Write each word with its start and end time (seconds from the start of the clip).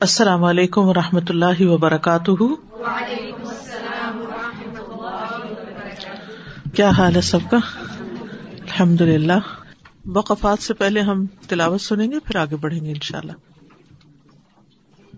السلام 0.00 0.44
علیکم 0.44 0.88
و 0.88 0.94
رحمۃ 0.94 1.28
اللہ 1.28 1.60
وبرکاتہ۔ 1.60 2.44
کیا 6.74 6.88
حال 6.88 7.16
ہے 7.16 7.20
سب 7.20 7.38
کا؟ 7.50 7.58
الحمد 8.60 9.00
للہ 9.00 9.38
وقفات 10.06 10.62
سے 10.62 10.74
پہلے 10.74 11.00
ہم 11.00 11.26
تلاوت 11.48 11.80
سنیں 11.80 12.10
گے، 12.10 12.18
پھر 12.18 12.36
آگے 12.36 12.56
بڑھیں 12.56 12.84
گے 12.84 12.90
ان 12.90 13.00
شاء 13.02 13.18
اللہ 13.18 13.32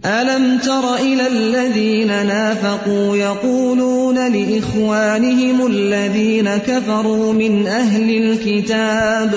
ألم 0.05 0.57
تر 0.63 0.87
إلى 1.01 1.27
الذين 1.27 2.11
نافقوا 2.27 3.17
يقولون 3.17 4.19
لإخوانهم 4.33 5.67
الذين 5.67 6.49
كفروا 6.67 7.33
من 7.33 7.67
أهل 7.69 8.09
الكتاب 8.23 9.37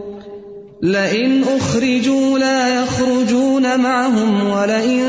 لئن 0.81 1.43
أخرجوا 1.43 2.39
لا 2.39 2.83
يخرجون 2.83 3.79
معهم 3.79 4.49
ولئن 4.49 5.03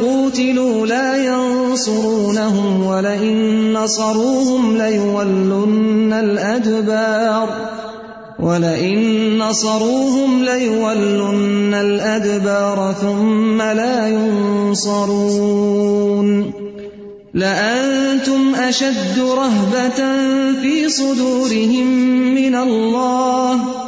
قوتلوا 0.00 0.86
لا 0.86 1.16
ينصرونهم 1.24 2.86
ولئن 2.86 3.72
نصروهم 3.72 4.76
ليولن 4.76 6.12
الأدبار 6.12 7.48
ولئن 8.38 9.38
نصروهم 9.38 10.44
ليولن 10.44 11.74
الأدبار 11.74 12.94
ثم 13.00 13.62
لا 13.62 14.08
ينصرون 14.78 15.48
لأنتم 17.34 18.54
أشد 18.54 19.18
رهبة 19.18 20.16
في 20.62 20.88
صدورهم 20.88 21.86
من 22.34 22.54
الله 22.54 23.87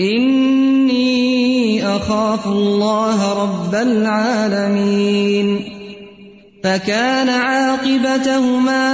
إني 0.00 1.86
أخاف 1.96 2.46
الله 2.46 3.42
رب 3.42 3.74
العالمين. 3.74 5.64
فكان 6.64 7.28
عاقبتهما 7.28 8.88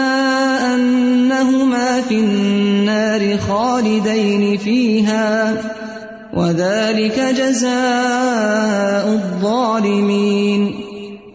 أنهما 0.74 2.00
في 2.00 2.14
النار 2.14 3.38
خالدين 3.38 4.58
فيها، 4.58 5.54
وذلك 6.34 7.20
جزاء 7.38 9.08
الظالمين. 9.08 10.74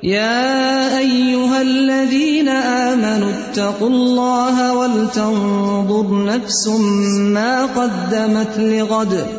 يا 0.04 0.98
أيها 0.98 1.62
الذين 1.62 2.50
آمنوا 2.50 3.30
اتقوا 3.30 3.90
الله 3.90 4.74
ولتنظر 4.74 6.26
نفس 6.26 6.68
ما 7.20 7.66
قدمت 7.66 8.58
لغد. 8.58 9.39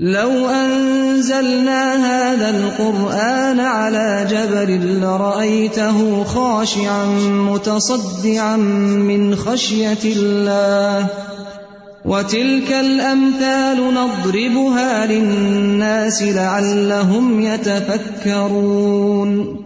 لو 0.00 0.48
أنزلنا 0.48 1.94
هذا 1.94 2.50
القرآن 2.50 3.60
على 3.60 4.26
جبل 4.30 5.00
لرأيته 5.00 6.24
خاشعا 6.24 7.06
متصدعا 7.52 8.56
من 8.56 9.36
خشية 9.36 10.04
الله. 10.04 11.06
وتلك 12.04 12.72
الأمثال 12.72 13.94
نضربها 13.94 15.06
للناس 15.06 16.22
لعلهم 16.22 17.40
يتفكرون. 17.40 19.65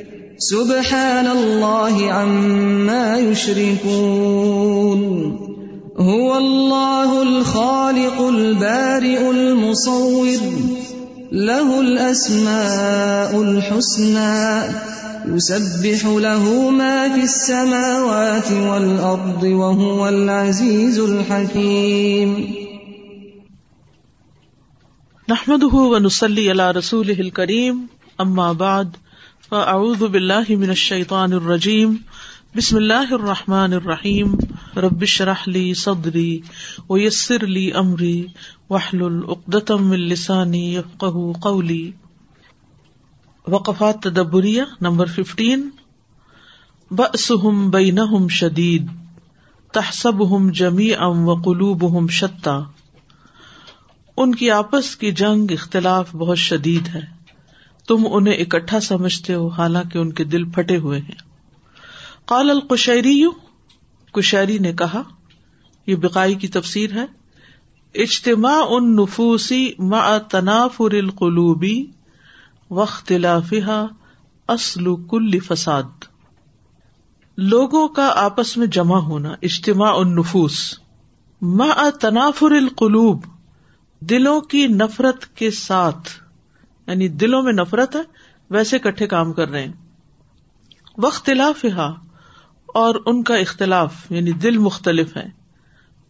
سبحان 0.41 1.27
الله 1.27 2.11
عما 2.11 3.17
يشركون 3.17 3.91
هو 5.99 6.37
الله 6.37 7.21
الخالق 7.21 8.21
البارئ 8.21 9.29
المصور۔ 9.29 10.39
له 11.31 11.79
الأسماء 11.81 13.41
الحسنى۔ 13.41 14.67
يسبح 15.35 16.07
له 16.07 16.69
ما 16.69 17.15
في 17.15 17.21
السماوات 17.21 18.51
والأرض 18.51 19.43
وهو 19.43 20.07
العزيز 20.07 20.99
الحكيم 20.99 22.33
نحمده 25.29 25.77
ونصلي 25.77 26.49
على 26.49 26.71
رسوله 26.71 27.19
الكريم 27.19 27.75
أما 28.21 28.51
بعد۔ 28.51 29.10
فاعوذ 29.51 30.03
باللہ 30.03 30.49
من 30.49 30.69
الشیطان 30.69 31.33
الرجیم. 31.33 31.95
بسم 32.55 32.75
اللہ 32.75 33.09
الرحمن 33.11 33.73
الرحیم. 33.73 34.35
رب 34.77 35.01
اشرح 35.01 35.41
لی 35.47 35.73
صدری 35.73 36.39
ویسر 36.89 37.45
لی 37.47 37.65
امری 37.73 38.25
واحلل 38.69 39.19
عقدۃ 39.27 39.71
من 39.79 40.07
لسانی 40.13 40.63
یفقهوا 40.75 41.33
قولی. 41.41 41.91
وقفات 43.47 44.01
تدبریہ 44.03 44.63
نمبر 44.81 45.13
15 45.19 45.69
بأسهم 46.91 47.69
بینہم 47.71 48.27
شدید. 48.39 48.89
تحسبهم 49.73 50.51
جمیعا 50.63 51.15
وقلوبهم 51.25 52.07
شتى 52.07 52.59
ان 54.17 54.35
کی 54.35 54.51
آپس 54.51 54.95
کی 54.95 55.11
جنگ 55.19 55.51
اختلاف 55.51 56.15
بہت 56.15 56.47
شدید 56.49 56.95
ہے. 56.95 57.09
تم 57.87 58.07
انہیں 58.11 58.33
اکٹھا 58.33 58.79
سمجھتے 58.79 59.33
ہو، 59.33 59.47
حالانکہ 59.47 59.97
ان 59.97 60.13
کے 60.13 60.23
دل 60.23 60.49
پھٹے 60.49 60.77
ہوئے 60.77 60.99
ہیں۔ 60.99 61.31
قال 62.25 62.49
القشری 62.49 63.25
کشری 64.11 64.57
نے 64.57 64.73
کہا، 64.73 65.03
یہ 65.87 65.95
بقائی 65.95 66.35
کی 66.35 66.47
تفسیر 66.47 66.91
ہے۔ 66.93 67.05
اجتماع 67.95 68.61
ان 68.69 68.95
نفوسی 68.95 69.73
ما 69.79 70.17
تنافر 70.17 70.93
القلوبی 70.93 71.85
وختلافہ 72.69 73.87
اصل 74.47 74.83
کل 75.09 75.39
فساد۔ 75.39 75.83
لوگوں 77.37 77.87
کا 77.87 78.13
آپس 78.15 78.57
میں 78.57 78.67
جمع 78.67 78.97
ہونا، 78.97 79.29
اجتماع 79.41 79.93
النفوس 79.93 80.79
ما 81.41 81.89
تنافر 82.01 82.51
القلوب، 82.51 83.23
دلوں 83.99 84.41
کی 84.41 84.67
نفرت 84.67 85.35
کے 85.35 85.51
ساتھ۔ 85.51 86.20
یعنی 86.91 87.07
دلوں 87.07 87.43
میں 87.43 87.53
نفرت 87.53 87.95
ہے، 87.95 88.01
ویسے 88.49 88.79
کٹھے 88.79 89.07
کام 89.07 89.33
کر 89.33 89.49
رہے 89.49 89.65
ہیں۔ 89.65 89.73
وختلاف 90.97 91.65
اور 92.67 92.95
ان 93.05 93.23
کا 93.23 93.35
اختلاف 93.35 93.93
یعنی 94.09 94.31
دل 94.31 94.57
مختلف 94.57 95.17
ہے۔ 95.17 95.27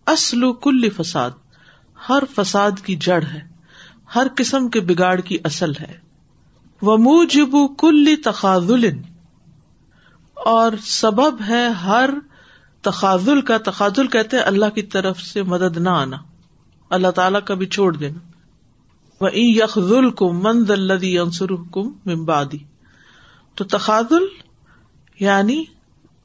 اسلو 0.07 0.53
کل 0.53 0.89
فساد، 0.89 1.31
ہر 2.09 2.23
فساد 2.35 2.71
کی 2.85 2.95
جڑ 2.95 3.23
ہے، 3.33 3.41
ہر 4.15 4.27
قسم 4.35 4.69
کے 4.69 4.79
بگاڑ 4.79 5.19
کی 5.19 5.37
اصل 5.43 5.71
ہے۔ 5.79 5.97
وہ 6.81 6.97
موجب 6.97 7.55
کل 7.79 8.15
تخاذل، 8.25 8.89
اور 10.33 10.71
سبب 10.81 11.41
ہے 11.49 11.67
ہر 11.67 12.09
تخاذل 12.81 13.41
کا۔ 13.41 13.57
تخاذل 13.57 14.07
کہتے 14.07 14.39
اللہ 14.39 14.69
کی 14.75 14.81
طرف 14.81 15.21
سے 15.21 15.43
مدد 15.43 15.77
نہ 15.77 15.89
آنا، 15.89 16.17
اللہ 16.89 17.11
تعالیٰ 17.11 17.41
کا 17.45 17.53
بھی 17.53 17.65
چھوڑ 17.65 17.95
دینا۔ 17.97 18.30
یخل 19.33 20.09
کو 20.09 20.33
مند 20.33 20.69
الدی 20.69 21.19
انسر 21.19 21.45
حکم 21.45 22.09
ممبادی 22.09 22.57
تو 23.55 23.63
تخاذل 23.63 24.25
یعنی 25.19 25.63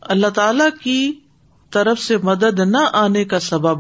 اللہ 0.01 0.27
تعالی 0.27 0.65
کی 0.83 1.13
طرف 1.71 1.99
سے 1.99 2.17
مدد 2.17 2.61
نہ 2.61 2.77
آنے 2.93 3.25
کا 3.25 3.41
سبب 3.41 3.79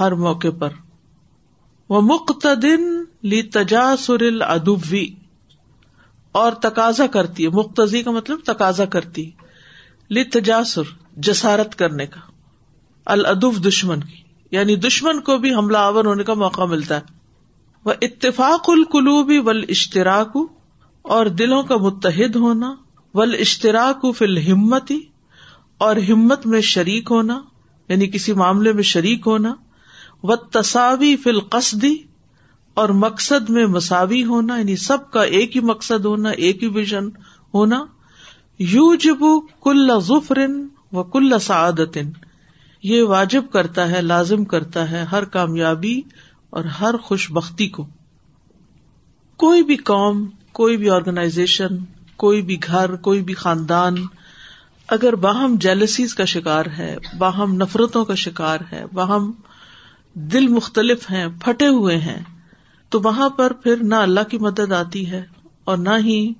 ہر 0.00 0.12
موقع 0.12 0.48
پر۔ 0.58 0.68
وہ 1.88 2.00
مقتدن 2.00 3.04
لی 3.22 3.42
تجاسر 3.42 4.20
العدوی 4.20 5.08
اور 6.32 6.52
تقاضا 6.52 7.06
کرتی 7.06 7.44
ہے۔ 7.44 7.48
مقتضی 7.48 8.02
کا 8.02 8.10
مطلب 8.10 8.38
تقاضا 8.46 8.84
کرتی 8.84 9.30
لی 10.10 10.24
تجاسر 10.24 10.82
جسارت 11.16 11.74
کرنے 11.74 12.06
کا۔ 12.06 12.20
العدو 13.06 13.50
دشمن 13.50 14.00
کی۔ 14.00 14.22
یعنی 14.50 14.76
دشمن 14.76 15.20
کو 15.20 15.38
بھی 15.38 15.54
حملہ 15.54 15.78
آور 15.78 16.04
ہونے 16.04 16.24
کا 16.24 16.34
موقع 16.34 16.62
ملتا 16.62 16.96
ہے۔ 16.96 17.17
وہ 17.88 17.92
اتفاق 18.02 18.70
القلوبی 18.70 19.38
ول 19.38 19.64
اشتراک 19.68 20.36
اور 21.02 21.26
دلوں 21.26 21.62
کا 21.62 21.76
متحد 21.76 22.36
ہونا 22.36 22.74
ول 23.14 23.36
اشتراک 23.40 24.06
فل 24.18 24.38
ہمتی 24.38 24.98
اور 25.78 25.96
ہمت 25.96 26.46
میں 26.46 26.60
شریک 26.60 27.08
ہونا 27.10 27.40
یعنی 27.88 28.06
کسی 28.06 28.32
معاملے 28.32 28.72
میں 28.72 28.82
شریک 28.82 29.26
ہونا 29.26 29.54
و 30.22 30.36
تصاوی 30.36 31.16
فل 31.16 31.40
قصدی 31.40 31.94
اور 32.74 32.88
مقصد 32.88 33.50
میں 33.50 33.66
مساوی 33.66 34.24
ہونا 34.24 34.58
یعنی 34.58 34.76
سب 34.76 35.10
کا 35.10 35.22
ایک 35.22 35.56
ہی 35.56 35.60
مقصد 35.60 36.04
ہونا، 36.04 36.30
ایک 36.30 36.62
ہی 36.62 36.68
ویژن 36.68 37.08
ہونا 37.54 37.84
یو 38.58 38.94
جب 38.94 39.24
کل 39.62 39.90
ظفرن 40.00 40.68
و 40.92 41.02
کل 41.02 41.38
سعادت 41.38 41.98
یہ 42.82 43.02
واجب 43.02 43.50
کرتا 43.52 43.90
ہے، 43.90 44.02
لازم 44.02 44.44
کرتا 44.44 44.90
ہے 44.90 45.02
ہر 45.12 45.24
کامیابی 45.24 46.00
اور 46.50 46.64
ہر 46.64 46.96
خوش 46.96 47.32
بختی 47.32 47.68
کو۔ 47.68 47.86
کوئی 49.36 49.62
بھی 49.62 49.76
قوم، 49.76 50.26
کوئی 50.52 50.76
بھی 50.76 50.90
آرگنائزیشن 50.90 51.78
کوئی 52.16 52.42
بھی 52.42 52.56
گھر، 52.62 52.96
کوئی 52.96 53.22
بھی 53.22 53.34
خاندان، 53.34 53.94
اگر 54.88 55.14
باہم 55.14 55.56
جیلسیز 55.56 56.14
کا 56.14 56.24
شکار 56.24 56.66
ہے، 56.78 56.96
باہم 57.18 57.54
نفرتوں 57.54 58.04
کا 58.04 58.14
شکار 58.14 58.58
ہے، 58.72 58.84
باہم 58.92 59.32
دل 60.14 60.48
مختلف 60.48 61.10
ہیں، 61.10 61.26
پھٹے 61.44 61.66
ہوئے 61.66 61.96
ہیں، 61.96 62.22
تو 62.88 63.00
وہاں 63.04 63.28
پر 63.28 63.52
پھر 63.52 63.76
نہ 63.82 63.94
اللہ 63.94 64.20
کی 64.30 64.38
مدد 64.38 64.72
آتی 64.72 65.10
ہے 65.10 65.24
اور 65.64 65.76
نہ 65.76 65.96
ہی 66.04 66.32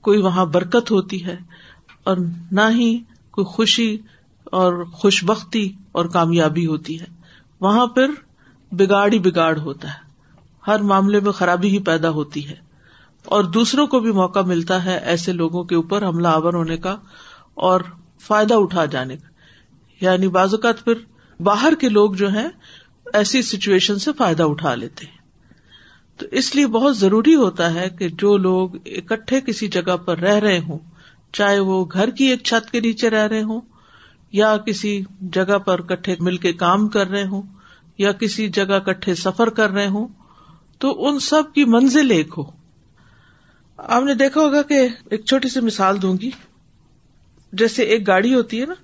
کوئی 0.00 0.18
وہاں 0.18 0.46
برکت 0.46 0.90
ہوتی 0.90 1.24
ہے 1.24 1.36
اور 2.04 2.16
نہ 2.52 2.70
ہی 2.70 2.98
کوئی 3.30 3.44
خوشی 3.44 3.96
اور 4.44 4.84
خوش 4.84 5.24
بختی 5.24 5.72
اور 5.92 6.04
کامیابی 6.04 6.66
ہوتی 6.66 7.00
ہے۔ 7.00 7.06
وہاں 7.60 7.86
پھر 7.86 8.10
بگاڑ 8.72 9.12
ہی 9.12 9.18
بگاڑ 9.18 9.58
ہوتا 9.58 9.88
ہے۔ 9.88 10.06
ہر 10.66 10.78
معاملے 10.78 11.20
میں 11.20 11.32
خرابی 11.32 11.68
ہی 11.68 11.78
پیدا 11.78 12.10
ہوتی 12.10 12.48
ہے۔ 12.48 12.54
اور 13.24 13.44
دوسروں 13.44 13.86
کو 13.86 14.00
بھی 14.00 14.12
موقع 14.12 14.40
ملتا 14.40 14.84
ہے 14.84 14.98
ایسے 14.98 15.32
لوگوں 15.32 15.64
کے 15.64 15.74
اوپر 15.74 16.08
حملہ 16.08 16.28
آور 16.28 16.54
ہونے 16.54 16.76
کا 16.76 16.96
اور 17.54 17.80
فائدہ 18.20 18.54
اٹھا 18.54 18.84
جانے 18.84 19.16
کا۔ 19.16 19.28
یعنی 20.00 20.28
بعض 20.28 20.54
اوقات 20.54 20.84
پھر 20.84 20.94
باہر 21.42 21.72
کے 21.80 21.88
لوگ 21.88 22.12
جو 22.12 22.28
ہیں 22.28 22.48
ایسی 23.14 23.42
سچویشن 23.42 23.98
سے 23.98 24.10
فائدہ 24.12 24.42
اٹھا 24.42 24.74
لیتے 24.74 25.06
ہیں۔ 25.06 25.16
تو 26.16 26.26
اس 26.30 26.54
لیے 26.54 26.66
بہت 26.66 26.98
ضروری 26.98 27.34
ہوتا 27.34 27.74
ہے 27.74 27.90
کہ 27.90 28.08
جو 28.08 28.36
لوگ 28.36 28.70
اکٹھے 28.86 29.40
کسی 29.40 29.68
جگہ 29.68 29.96
پر 29.96 30.18
رہ 30.18 30.34
رہے 30.34 30.58
ہوں، 30.58 30.78
چاہے 31.32 31.60
وہ 31.60 31.84
گھر 31.92 32.10
کی 32.10 32.24
ایک 32.24 32.42
چھت 32.42 32.70
کے 32.70 32.80
نیچے 32.80 33.10
رہ 33.10 33.26
رہے 33.26 33.42
ہوں 33.42 33.60
یا 34.32 34.56
کسی 34.56 35.02
جگہ 35.20 35.58
پر 35.58 35.82
کٹھے 35.82 36.14
مل 36.20 36.36
کے 36.36 36.52
کام 36.52 36.88
کر 36.88 37.08
رہے 37.08 37.26
ہوں 37.26 37.42
یا 37.98 38.12
کسی 38.12 38.48
جگہ 38.48 38.78
کٹھے 38.78 39.14
سفر 39.14 39.50
کر 39.50 39.70
رہے 39.70 39.86
ہوں، 39.86 40.08
تو 40.78 41.08
ان 41.08 41.18
سب 41.18 41.42
کی 41.54 41.64
منزل 41.64 42.10
ایک 42.10 42.28
ہو۔ 42.38 42.42
آپ 43.76 44.02
نے 44.02 44.14
دیکھا 44.14 44.40
ہوگا 44.40 44.62
کہ 44.62 44.88
ایک 45.10 45.24
چھوٹی 45.24 45.48
سی 45.48 45.60
مثال 45.60 46.02
دوں 46.02 46.16
گی۔ 46.22 46.30
جیسے 47.52 47.82
ایک 47.82 48.06
گاڑی 48.06 48.34
ہوتی 48.34 48.60
ہے 48.60 48.66
نا، 48.66 48.74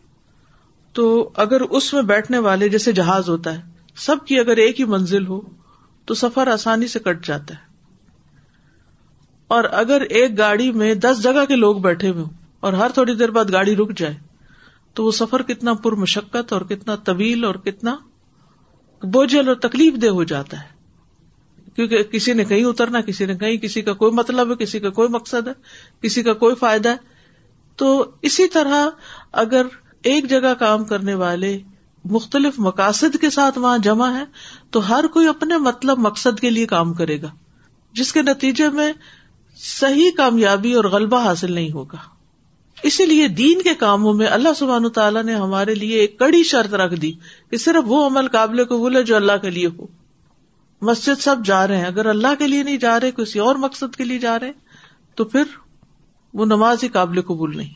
تو 0.92 1.30
اگر 1.36 1.60
اس 1.60 1.94
میں 1.94 2.02
بیٹھنے 2.02 2.38
والے 2.38 2.68
جیسے 2.68 2.92
جہاز 2.92 3.28
ہوتا 3.28 3.54
ہے، 3.54 3.62
سب 3.96 4.16
کی 4.26 4.38
اگر 4.38 4.56
ایک 4.56 4.80
ہی 4.80 4.84
منزل 4.84 5.26
ہو، 5.26 5.40
تو 6.04 6.14
سفر 6.14 6.46
آسانی 6.46 6.86
سے 6.86 6.98
کٹ 6.98 7.26
جاتا 7.26 7.54
ہے۔ 7.54 7.72
اور 9.48 9.64
اگر 9.64 10.00
ایک 10.00 10.38
گاڑی 10.38 10.72
میں 10.72 10.94
دس 10.94 11.22
جگہ 11.22 11.44
کے 11.48 11.56
لوگ 11.56 11.76
بیٹھے 11.76 12.08
ہوئے 12.08 12.22
ہوں 12.22 12.30
اور 12.60 12.72
ہر 12.72 12.90
تھوڑی 12.94 13.14
دیر 13.14 13.30
بعد 13.30 13.52
گاڑی 13.52 13.76
رک 13.76 13.98
جائے، 13.98 14.14
تو 14.94 15.04
وہ 15.04 15.10
سفر 15.10 15.42
کتنا 15.42 15.74
پر 15.74 15.92
مشقت 15.92 16.52
اور 16.52 16.60
کتنا 16.60 16.96
طویل 16.96 17.44
اور 17.44 17.54
کتنا 17.54 17.96
بوجھل 19.04 19.48
اور 19.48 19.56
تکلیف 19.56 19.94
دہ 20.02 20.06
ہو 20.06 20.24
جاتا 20.24 20.60
ہے۔ 20.60 20.72
کیونکہ 21.76 22.02
کسی 22.02 22.32
نے 22.32 22.44
کہیں 22.44 22.64
اترنا، 22.64 23.00
کسی 23.00 23.26
نے 23.26 23.36
کہیں، 23.36 23.56
کسی 23.56 23.82
کا 23.82 23.92
کوئی 23.92 24.12
مطلب 24.12 24.50
ہے، 24.50 24.56
کسی 24.56 24.80
کا 24.80 24.90
کوئی 24.90 25.08
مقصد 25.08 25.48
ہے، 25.48 25.52
کسی 26.00 26.22
کا 26.22 26.32
کوئی 26.32 26.54
فائدہ 26.54 26.88
ہے۔ 26.88 26.96
تو 27.76 28.10
اسی 28.22 28.46
طرح 28.48 28.88
اگر 29.32 29.66
ایک 30.02 30.30
جگہ 30.30 30.54
کام 30.58 30.84
کرنے 30.84 31.14
والے 31.14 31.58
مختلف 32.04 32.54
مقاصد 32.58 33.16
کے 33.20 33.30
ساتھ 33.30 33.58
وہاں 33.58 33.78
جمع 33.78 34.18
ہے 34.18 34.24
تو 34.70 34.88
ہر 34.88 35.04
کوئی 35.06 35.28
اپنے 35.28 35.58
مطلب 35.58 35.98
مقصد 35.98 36.40
کے 36.40 36.50
لیے 36.50 36.66
کام 36.66 36.94
کرے 36.94 37.22
گا، 37.22 37.30
جس 37.92 38.12
کے 38.12 38.22
نتیجے 38.22 38.68
میں 38.68 38.92
صحیح 39.56 40.10
کامیابی 40.16 40.72
اور 40.72 40.84
غلبہ 40.84 41.24
حاصل 41.24 41.52
نہیں 41.52 41.72
ہوگا۔ 41.72 42.11
اسی 42.82 43.06
لیے 43.06 43.28
دین 43.28 43.62
کے 43.62 43.74
کاموں 43.74 44.14
میں 44.14 44.26
اللہ 44.26 44.48
سبحان 44.56 44.88
تعالیٰ 44.88 45.22
نے 45.22 45.34
ہمارے 45.34 45.74
لیے 45.74 46.00
ایک 46.00 46.18
کڑی 46.18 46.42
شرط 46.42 46.74
رکھ 46.74 46.94
دی 46.94 47.12
کہ 47.50 47.56
صرف 47.56 47.84
وہ 47.86 48.06
عمل 48.06 48.28
قابل 48.28 48.64
قبول 48.64 48.96
ہے 48.96 49.02
جو 49.02 49.16
اللہ 49.16 49.32
کے 49.42 49.50
لیے 49.50 49.66
ہو۔ 49.66 49.86
مسجد 50.82 51.20
سب 51.20 51.36
جا 51.44 51.68
رہے 51.68 51.76
ہیں۔ 51.76 51.84
اگر 51.84 52.06
اللہ 52.06 52.26
کے 52.38 52.46
لیے 52.46 52.62
نہیں 52.62 52.76
جا 52.76 53.00
رہے، 53.00 53.10
کسی 53.10 53.38
اور 53.38 53.54
مقصد 53.54 53.96
کے 53.96 54.04
لیے 54.04 54.18
جا 54.18 54.38
رہے، 54.38 54.52
تو 55.14 55.24
پھر 55.24 55.42
وہ 56.34 56.44
نماز 56.44 56.82
ہی 56.82 56.88
قابل 56.88 57.22
قبول 57.22 57.56
نہیں۔ 57.56 57.74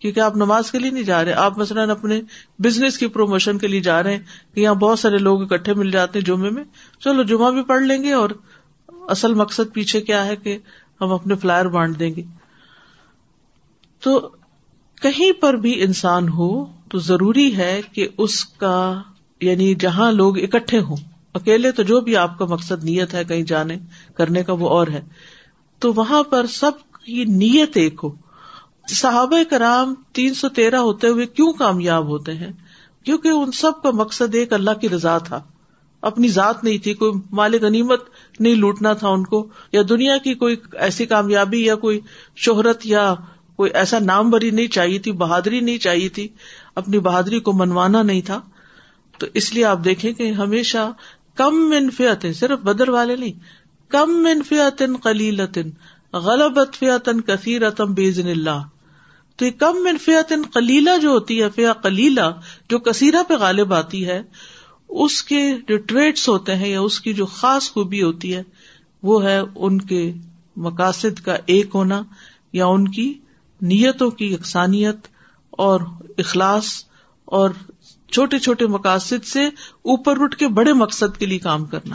کیونکہ 0.00 0.20
آپ 0.20 0.36
نماز 0.36 0.70
کے 0.70 0.78
لیے 0.78 0.90
نہیں 0.90 1.04
جا 1.04 1.24
رہے، 1.24 1.32
آپ 1.32 1.58
مثلاً 1.58 1.90
اپنے 1.90 2.20
بزنس 2.58 2.98
کی 2.98 3.06
پروموشن 3.06 3.58
کے 3.58 3.66
لیے 3.66 3.80
جا 3.80 4.02
رہے 4.02 4.16
ہیں 4.16 4.22
کہ 4.54 4.60
یہاں 4.60 4.74
بہت 4.74 4.98
سارے 4.98 5.18
لوگ 5.18 5.42
اکٹھے 5.42 5.74
مل 5.74 5.90
جاتے 5.90 6.18
ہیں 6.18 6.26
جمعے 6.26 6.50
میں۔ 6.50 6.64
چلو، 7.00 7.22
جمعہ 7.22 7.50
بھی 7.50 7.62
پڑھ 7.62 7.82
لیں 7.82 8.02
گے 8.02 8.12
اور 8.12 8.30
اصل 8.88 9.34
مقصد 9.34 9.72
پیچھے 9.72 10.00
کیا 10.00 10.26
ہے 10.26 10.36
کہ 10.36 10.58
ہم 11.00 11.12
اپنے 11.12 11.34
فلائر 11.34 11.64
بانٹ 11.64 11.98
دیں 11.98 12.14
گے۔ 12.16 12.22
تو 14.08 14.28
کہیں 15.02 15.32
پر 15.32 15.54
بھی 15.54 15.82
انسان 15.82 16.28
ہو 16.28 16.64
تو 16.64 16.98
ضروری 16.98 17.56
ہے 17.56 17.80
کہ 17.92 18.08
اس 18.18 18.44
کا 18.44 19.02
یعنی 19.40 19.74
جہاں 19.74 20.12
لوگ 20.12 20.38
اکٹھے 20.38 20.78
ہوں، 20.80 20.96
اکیلے 21.34 21.72
تو 21.72 21.82
جو 21.82 22.00
بھی 22.00 22.16
آپ 22.16 22.38
کا 22.38 22.44
مقصد 22.44 22.84
نیت 22.84 23.14
ہے 23.14 23.24
کہیں 23.24 23.42
جانے، 23.42 23.76
کرنے 24.14 24.42
کا 24.42 24.52
وہ 24.52 24.68
اور 24.68 24.86
ہے، 24.86 25.00
تو 25.78 25.92
وہاں 25.92 26.22
پر 26.22 26.46
سب 26.46 26.70
کی 27.04 27.24
نیت 27.24 27.76
ایک 27.76 28.00
ہو۔ 28.02 28.10
صحابہ 28.88 29.42
کرام 29.50 29.94
تین 30.12 30.34
سو 30.34 30.48
تیرہ 30.48 30.76
ہوتے 30.76 31.08
ہوئے 31.08 31.26
کیوں 31.26 31.52
کامیاب 31.52 32.06
ہوتے 32.06 32.34
ہیں؟ 32.34 32.52
کیونکہ 33.04 33.28
ان 33.28 33.52
سب 33.52 33.82
کا 33.82 33.90
مقصد 33.90 34.34
ایک 34.34 34.52
اللہ 34.52 34.70
کی 34.80 34.88
رضا 34.88 35.18
تھا۔ 35.18 35.40
اپنی 36.00 36.28
ذات 36.28 36.64
نہیں 36.64 36.78
تھی، 36.78 36.94
کوئی 36.94 37.12
مال 37.30 37.54
غنیمت 37.62 38.02
نہیں 38.40 38.54
لوٹنا 38.54 38.92
تھا 38.92 39.08
ان 39.08 39.24
کو، 39.24 39.48
یا 39.72 39.82
دنیا 39.88 40.18
کی 40.18 40.34
کوئی 40.34 40.56
ایسی 40.72 41.06
کامیابی 41.06 41.64
یا 41.64 41.74
کوئی 41.74 42.00
شہرت 42.36 42.86
یا 42.86 43.14
کوئی 43.58 43.70
ایسا 43.74 43.98
نام 43.98 44.30
بری 44.30 44.50
نہیں 44.50 44.66
چاہیے 44.66 44.98
تھی، 44.98 45.12
بہادری 45.12 45.60
نہیں 45.60 45.78
چاہیے 45.78 46.08
تھی، 46.08 46.28
اپنی 46.74 46.98
بہادری 46.98 47.40
کو 47.40 47.52
منوانا 47.52 48.02
نہیں 48.02 48.20
تھا۔ 48.20 48.40
تو 49.18 49.26
اس 49.34 49.52
لیے 49.54 49.64
آپ 49.64 49.84
دیکھیں 49.84 50.12
کہ 50.12 50.30
ہمیشہ 50.32 50.92
کم 51.34 51.54
منفیت 51.68 52.26
صرف 52.34 52.58
بدر 52.58 52.88
والے 52.88 53.16
نہیں، 53.16 53.32
کم 53.88 54.10
منفیت 54.22 54.82
قلیلتن، 55.02 55.70
غلبت 56.12 56.76
فیاتن 56.76 57.20
کثیرتم 57.20 57.94
بیزن 57.94 58.28
اللہ۔ 58.28 58.62
تو 59.36 59.46
یہ 59.46 59.50
کم 59.50 59.76
من 59.84 60.42
کلیلہ 60.54 60.96
جو 61.02 61.10
ہوتی 61.10 61.42
ہے 61.42 61.48
فیا 61.54 61.72
کلیلہ 61.72 62.30
جو 62.68 62.78
کثیرہ 62.78 63.22
پہ 63.28 63.34
غالب 63.34 63.74
آتی 63.74 64.06
ہے، 64.06 64.22
اس 64.88 65.22
کے 65.22 65.42
جو 65.68 65.76
ٹریٹس 65.76 66.28
ہوتے 66.28 66.54
ہیں 66.54 66.68
یا 66.68 66.80
اس 66.80 67.00
کی 67.00 67.12
جو 67.12 67.26
خاص 67.26 67.70
خوبی 67.72 68.02
ہوتی 68.02 68.34
ہے، 68.34 68.42
وہ 69.02 69.24
ہے 69.24 69.40
ان 69.56 69.80
کے 69.80 70.12
مقاصد 70.56 71.20
کا 71.20 71.36
ایک 71.46 71.74
ہونا 71.74 72.02
یا 72.52 72.66
ان 72.66 72.88
کی 72.88 73.12
نیتوں 73.60 74.10
کی 74.10 74.32
یکسانیت 74.32 74.96
اور 75.50 75.80
اخلاص 76.18 76.66
اور 77.24 77.50
چھوٹے 78.12 78.38
چھوٹے 78.38 78.66
مقاصد 78.66 79.24
سے 79.24 79.46
اوپر 79.82 80.20
اٹھ 80.20 80.36
کے 80.36 80.48
بڑے 80.48 80.72
مقصد 80.72 81.18
کے 81.18 81.26
لیے 81.26 81.38
کام 81.38 81.64
کرنا۔ 81.64 81.94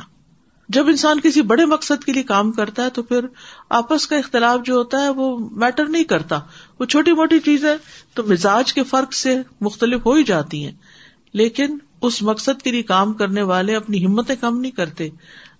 جب 0.69 0.87
انسان 0.87 1.19
کسی 1.19 1.41
بڑے 1.41 1.65
مقصد 1.65 2.03
کے 2.03 2.11
لیے 2.11 2.23
کام 2.23 2.51
کرتا 2.51 2.83
ہے 2.83 2.89
تو 2.89 3.03
پھر 3.03 3.25
آپس 3.69 4.07
کا 4.07 4.15
اختلاف 4.15 4.59
جو 4.65 4.75
ہوتا 4.75 5.01
ہے 5.01 5.09
وہ 5.09 5.49
میٹر 5.51 5.85
نہیں 5.85 6.03
کرتا۔ 6.03 6.39
وہ 6.79 6.85
چھوٹی 6.85 7.11
موٹی 7.11 7.39
چیز 7.39 7.65
ہے 7.65 7.75
تو 8.13 8.23
مزاج 8.23 8.73
کے 8.73 8.83
فرق 8.83 9.13
سے 9.13 9.41
مختلف 9.61 10.05
ہو 10.05 10.13
ہی 10.13 10.23
جاتی 10.23 10.65
ہیں۔ 10.65 10.71
لیکن 11.33 11.77
اس 12.01 12.21
مقصد 12.21 12.61
کے 12.61 12.71
لیے 12.71 12.83
کام 12.83 13.13
کرنے 13.13 13.41
والے 13.41 13.75
اپنی 13.75 14.05
ہمتیں 14.05 14.35
کم 14.41 14.59
نہیں 14.59 14.71
کرتے، 14.71 15.09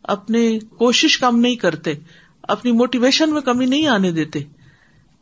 اپنے 0.03 0.60
کوشش 0.60 1.17
کم 1.17 1.39
نہیں 1.39 1.55
کرتے، 1.55 1.93
اپنی 2.41 2.72
موٹیویشن 2.72 3.33
میں 3.33 3.41
کمی 3.41 3.65
نہیں 3.65 3.88
آنے 3.88 4.12
دیتے۔ 4.12 4.43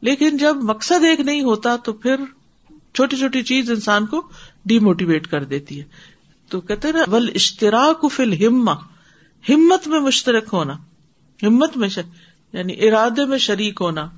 لیکن 0.01 0.38
جب 0.38 0.55
مقصد 0.63 1.03
ایک 1.03 1.20
نہیں 1.20 1.41
ہوتا 1.41 1.75
تو 1.75 1.93
پھر 1.93 2.15
چھوٹی 2.93 3.17
چھوٹی 3.17 3.41
چیز 3.41 3.70
انسان 3.70 4.05
کو 4.05 4.29
ڈی 4.65 4.79
موٹیویٹ 4.79 5.27
کر 5.27 5.43
دیتی 5.43 5.79
ہے۔ 5.79 5.84
تو 6.50 6.62
کہتے 6.62 6.91
نا 6.91 7.00
ول 7.12 7.31
اشتراک 7.36 8.12
فل 8.12 8.46
ہمت 9.50 9.88
میں 9.88 10.00
مشترک 10.00 10.43
ہونا، 10.53 10.74
ہمت 11.43 11.77
میں 11.77 11.89
یعنی 12.53 12.88
ارادے 12.88 13.25
میں 13.25 13.38
شریک 13.38 13.77
ہونا، 13.81 14.10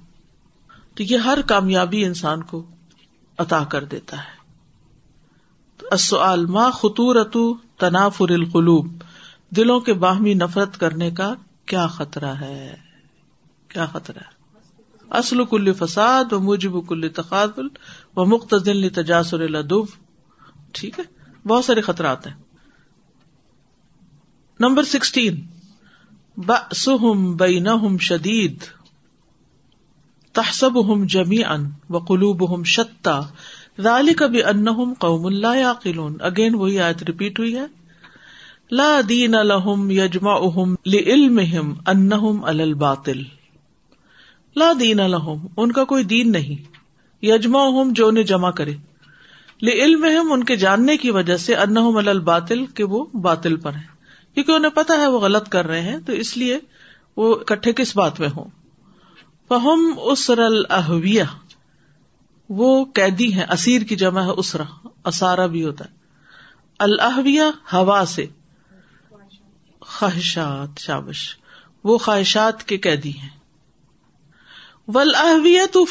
تو 0.96 1.04
یہ 1.04 1.18
ہر 1.18 1.42
کامیابی 1.42 2.06
انسان 2.06 2.44
کو 2.44 2.66
عطا 3.38 3.64
کر 3.64 3.84
دیتا 3.84 4.18
ہے۔ 4.18 4.44
ما 6.50 6.70
خطور 6.70 7.16
تنافر 7.78 8.30
القلوب؟ 8.30 9.04
دلوں 9.50 9.80
کے 9.80 9.94
باہمی 9.94 10.34
نفرت 10.34 10.80
کرنے 10.80 11.12
کا 11.12 11.34
کیا 11.66 11.88
خطرہ 11.88 12.34
ہے؟ 12.34 12.76
کیا 13.68 13.86
خطرہ 13.86 14.20
ہے؟ 14.20 14.33
اصل 15.14 15.46
کل 15.46 15.74
فساد 15.74 16.34
و 16.34 16.40
مجب 16.40 16.72
کل 16.88 17.10
تقابل 17.10 17.68
و 18.16 18.26
مختصل 18.26 18.90
تجاسر 18.90 19.40
الدب 19.40 19.86
ٹھیک 20.72 21.00
ہے؟ 21.00 21.04
بہت 21.48 21.66
سارے 21.66 21.82
خطرات 21.82 22.28
ہیں۔ 22.28 22.34
Number 24.60 24.84
sixteen. 24.84 25.46
بسم 26.38 27.36
بینہم 27.36 27.98
شدید۔ 27.98 28.60
تحسب 30.34 30.94
ہم 30.94 31.06
جمی 31.06 31.44
ان 31.44 31.70
و 31.90 32.00
قلوب 32.00 32.56
ہم 32.56 32.64
شتا۔ 32.64 33.22
ذالک 33.82 34.24
بھی 34.24 34.44
ان 34.44 34.94
قوم 34.94 35.26
اللہ 35.26 35.58
یاقلون۔ 35.58 36.18
اگین 36.20 36.56
وہی 36.56 36.80
آیت 36.80 37.04
ریپیٹ 37.04 37.40
ہوئی 37.40 37.56
ہے۔ 37.56 37.66
لا 38.72 39.02
دین 39.10 39.32
لہم 39.32 39.92
یجما 39.92 40.36
لعلمہم 40.86 41.74
انہم 41.86 42.44
علی 42.44 42.64
الباطل۔ 42.64 43.22
لا 44.56 44.72
دین 44.80 45.00
الحم 45.00 45.48
ان 45.58 45.72
کا 45.72 45.86
کوئی 45.86 46.04
دین 46.04 46.32
نہیں۔ 46.32 46.74
یجما 47.26 47.68
ہم 47.68 47.94
جو 47.94 48.08
انہیں 48.08 48.24
جمع 48.24 48.52
کرے۔ 48.52 48.74
علم 49.64 50.06
ان 50.32 50.44
کے 50.44 50.56
جاننے 50.56 50.98
کی 50.98 51.12
وجہ 51.12 51.38
سے 51.38 51.56
ان 51.56 52.08
الباطل، 52.08 52.66
کہ 52.66 52.84
وہ 52.84 53.06
باطل 53.14 53.56
پر 53.56 53.74
ہے 53.74 53.94
کیونکہ 54.34 54.52
انہیں 54.52 54.72
پتا 54.72 54.94
ہے 54.94 55.08
وہ 55.08 55.20
غلط 55.20 55.50
کر 55.50 55.68
رہے 55.68 55.82
ہیں، 55.82 55.98
تو 56.00 56.14
اس 56.14 56.38
لیے 56.38 56.60
وہ 57.18 57.36
اکٹھے 57.36 57.74
کس 57.74 57.98
بات 57.98 58.20
میں 58.20 58.30
ہوں؟ 58.30 58.46
فہم 59.48 59.94
اسر 59.98 60.40
الحویہ 60.40 61.24
وہ 62.50 62.86
قیدی 62.94 63.34
ہیں، 63.34 63.46
اسیر 63.52 63.82
کی 63.82 63.96
جمع 63.96 64.22
ہے 64.22 64.30
اسرا 64.30 64.88
اسارا 65.06 65.46
بھی 65.46 65.64
ہوتا 65.64 65.86
ہے۔ 65.86 65.90
الحویہ 66.80 67.74
ہوا 67.74 68.04
سے۔ 68.08 68.26
خواہشات، 69.80 70.80
شابش۔ 70.80 71.36
وہ 71.84 71.98
خواہشات 71.98 72.64
کے 72.64 72.78
قیدی 72.78 73.12
ہیں۔ 73.12 73.43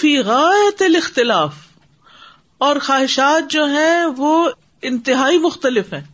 فی 0.01 0.19
غایت 0.19 0.83
الاختلاف۔ 0.83 1.55
اور 2.59 2.77
خواہشات 2.77 3.51
جو 3.51 3.65
ہیں 3.65 4.05
وہ 4.17 4.51
انتہائی 4.83 5.39
مختلف 5.39 5.93
ہیں۔ 5.93 6.05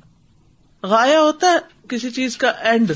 غایا 0.82 1.20
ہوتا 1.20 1.50
ہے 1.50 1.56
کسی 1.88 2.11
چیز 2.11 2.37
کا 2.37 2.49
اینڈ 2.49 2.92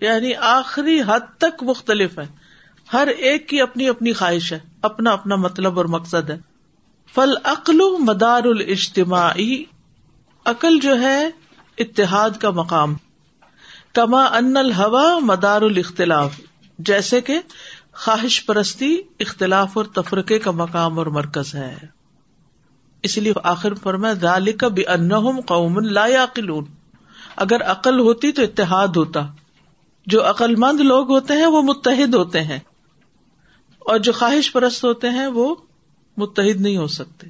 یعنی 0.00 0.34
آخری 0.34 1.00
حد 1.06 1.20
تک 1.38 1.62
مختلف 1.62 2.18
ہے 2.18 2.26
ہر 2.92 3.06
ایک 3.06 3.48
کی 3.48 3.60
اپنی 3.60 3.88
اپنی 3.88 4.12
خواہش 4.12 4.52
ہے، 4.52 4.60
اپنا 4.82 5.10
اپنا 5.10 5.36
مطلب 5.36 5.76
اور 5.76 5.84
مقصد 5.84 6.30
ہے۔ 6.30 6.38
فل 7.14 7.34
عقل 7.44 7.80
مدار 7.98 8.44
الاجتماعی، 8.44 9.64
عقل 10.44 10.80
جو 10.80 11.00
ہے 11.00 11.30
اتحاد 11.78 12.30
کا 12.40 12.50
مقام۔ 12.50 12.94
کما 13.92 14.24
ان 14.24 14.56
الحوا 14.56 15.18
مدار 15.18 15.62
الاختلاف، 15.62 16.40
جیسے 16.78 17.20
کہ 17.20 17.38
خواہش 17.94 18.46
پرستی، 18.46 19.02
اختلاف 19.20 19.70
اور 19.74 19.84
تفرقے 19.84 20.38
کا 20.38 20.50
مقام 20.50 20.98
اور 20.98 21.06
مرکز 21.06 21.54
ہے۔ 21.54 21.76
اس 23.02 23.18
لیے 23.18 23.32
آخر 23.44 23.74
ذالک 24.20 24.64
میں 24.64 25.40
قوم 25.40 25.78
لا 25.78 26.06
یعقلون 26.06 26.64
اگر 27.36 27.62
عقل 27.62 28.00
ہوتی 28.00 28.32
تو 28.32 28.42
اتحاد 28.42 28.88
ہوتا۔ 28.88 29.20
جو 30.06 30.30
عقل 30.30 30.56
مند 30.56 30.80
لوگ 30.80 31.10
ہوتے 31.10 31.34
ہیں 31.34 31.46
وہ 31.46 31.62
متحد 31.62 32.14
ہوتے 32.14 32.42
ہیں۔ 32.42 32.58
اور 33.78 33.98
جو 33.98 34.12
خواہش 34.12 34.52
پرست 34.52 34.84
ہوتے 34.84 35.10
ہیں 35.10 35.26
وہ 35.26 35.54
متحد 36.16 36.60
نہیں 36.60 36.76
ہو 36.76 36.86
سکتے۔ 36.86 37.26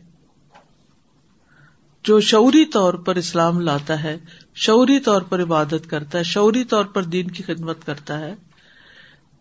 جو 2.02 2.21
شعوری 2.21 2.64
طور 2.64 2.95
پر 2.95 3.16
اسلام 3.16 3.61
لاتا 3.61 4.02
ہے، 4.02 4.19
شعوری 4.54 5.00
طور 5.00 5.23
پر 5.23 5.42
عبادت 5.42 5.90
کرتا 5.90 6.19
ہے، 6.19 6.25
شعوری 6.25 6.64
طور 6.64 6.85
پر 6.85 7.02
دین 7.02 7.31
کی 7.31 7.42
خدمت 7.42 7.87
کرتا 7.87 8.19
ہے 8.19 8.35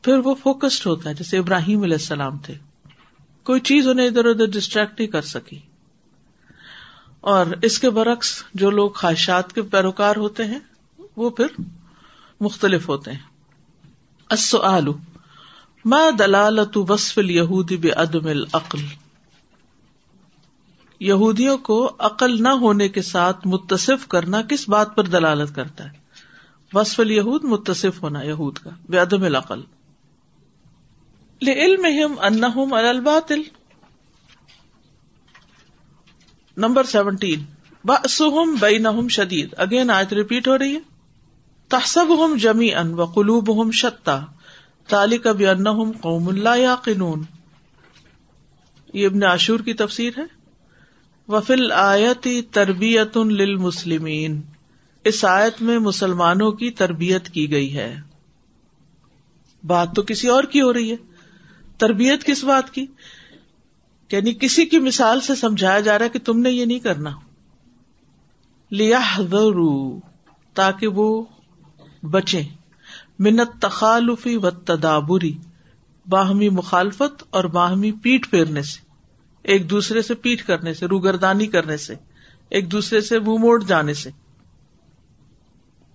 پھر 0.01 0.17
وہ 0.17 0.35
فوکسڈ 0.35 0.87
ہوتا 0.87 1.09
ہے، 1.09 1.15
جیسے 1.15 1.37
ابراہیم 1.37 1.81
علیہ 1.81 1.95
السلام 1.95 2.37
تھے۔ 2.37 2.53
کوئی 3.43 3.59
چیز 3.59 3.87
انہیں 3.87 4.07
ادھر 4.07 4.25
ادھر 4.25 4.45
ڈسٹریکٹ 4.45 4.99
نہیں 4.99 5.11
کر 5.11 5.21
سکی۔ 5.21 5.59
اور 7.21 7.45
اس 7.61 7.79
کے 7.79 7.89
برعکس 7.89 8.43
جو 8.53 8.69
لوگ 8.69 8.89
خواہشات 8.89 9.53
کے 9.53 9.61
پیروکار 9.61 10.15
ہوتے 10.15 10.45
ہیں، 10.45 10.59
وہ 11.15 11.29
پھر 11.29 11.45
مختلف 12.41 12.89
ہوتے 12.89 13.11
ہیں۔ 13.11 13.31
ما 15.85 15.99
دلالت 16.19 16.77
وصف 16.77 17.17
الہودی 17.17 17.77
بے 17.77 17.89
عدم 17.89 18.27
العقل؟ 18.27 18.79
یہودیوں 20.99 21.57
کو 21.57 21.95
عقل 21.99 22.43
نہ 22.43 22.49
ہونے 22.49 22.89
کے 22.89 23.01
ساتھ 23.01 23.47
متصف 23.47 24.07
کرنا 24.07 24.41
کس 24.41 24.69
بات 24.69 24.95
پر 24.95 25.03
دلالت 25.03 25.55
کرتا 25.55 25.83
ہے؟ 25.83 25.89
وصف 26.73 26.99
الہود 26.99 27.43
متصف 27.43 28.03
ہونا، 28.03 28.21
یہود 28.21 28.57
کا 28.57 28.69
بے 28.89 28.97
عدم 28.97 29.23
العقل۔ 29.23 29.61
علم 31.47 31.85
الباطل۔ 32.73 33.41
Number 36.57 36.83
seventeen. 36.83 37.43
بسم 37.85 38.55
بین 38.59 39.07
شدید۔ 39.09 39.53
اگین 39.57 39.91
آج 39.91 40.13
ریپیٹ 40.13 40.47
ہو 40.47 40.57
رہی 40.57 40.75
ہے۔ 40.75 40.79
تحسب 41.69 42.25
ہم 42.25 42.37
جمی 42.37 42.75
ان 42.75 42.93
و 42.93 43.05
قلوب 43.05 43.61
ہم 43.61 43.71
شتا۔ 43.71 44.25
تالک 44.87 45.27
اب 45.27 45.41
ان 45.49 45.91
قوم 45.91 46.27
اللہ 46.27 46.57
یا 46.57 46.75
قنون 46.75 47.23
یہ 48.93 49.05
ابن 49.05 49.23
عاشور 49.23 49.59
کی 49.59 49.73
تفسیر 49.73 50.13
ہے۔ 50.17 50.23
وفل 51.27 51.71
آیتی 51.71 52.41
تربیت 52.41 53.17
للمسلمین۔ 53.17 54.41
اس 55.03 55.25
آیت 55.25 55.61
میں 55.61 55.79
مسلمانوں 55.79 56.51
کی 56.51 56.71
تربیت 56.71 57.29
کی 57.29 57.51
گئی 57.51 57.77
ہے۔ 57.77 58.01
بات 59.63 59.95
تو 59.95 60.01
کسی 60.01 60.27
اور 60.27 60.43
کی 60.43 60.61
ہو 60.61 60.73
رہی 60.73 60.91
ہے۔ 60.91 61.10
تربیت 61.81 62.23
کس 62.23 62.43
بات 62.43 62.71
کی؟ 62.71 62.85
یعنی 64.11 64.33
کسی 64.33 64.65
کی 64.65 64.79
مثال 64.79 65.21
سے 65.21 65.35
سمجھایا 65.35 65.79
جا 65.79 65.97
رہا 65.97 66.05
ہے 66.05 66.09
کہ 66.09 66.19
تم 66.19 66.39
نے 66.39 66.51
یہ 66.51 66.65
نہیں 66.65 66.79
کرنا۔ 66.79 67.09
لیا 68.71 68.99
تاکہ 70.53 70.87
وہ 70.87 71.23
بچے 72.03 72.43
منت 73.19 73.61
تخالفی 73.61 74.35
و 74.35 74.49
تدابری 74.49 75.37
باہمی 76.09 76.49
مخالفت 76.49 77.23
اور 77.29 77.43
باہمی 77.43 77.91
پیٹ 77.91 78.29
پھیرنے 78.29 78.61
سے۔ 78.61 78.79
ایک 79.43 79.69
دوسرے 79.69 80.01
سے 80.01 80.15
پیٹ 80.15 80.47
کرنے 80.47 80.73
سے، 80.73 80.85
روگردانی 80.85 81.47
کرنے 81.47 81.77
سے۔ 81.77 81.95
ایک 82.49 82.71
دوسرے 82.71 83.01
سے 83.01 83.19
منہ 83.19 83.37
موڑ 83.39 83.63
جانے 83.63 83.93
سے۔ 83.93 84.09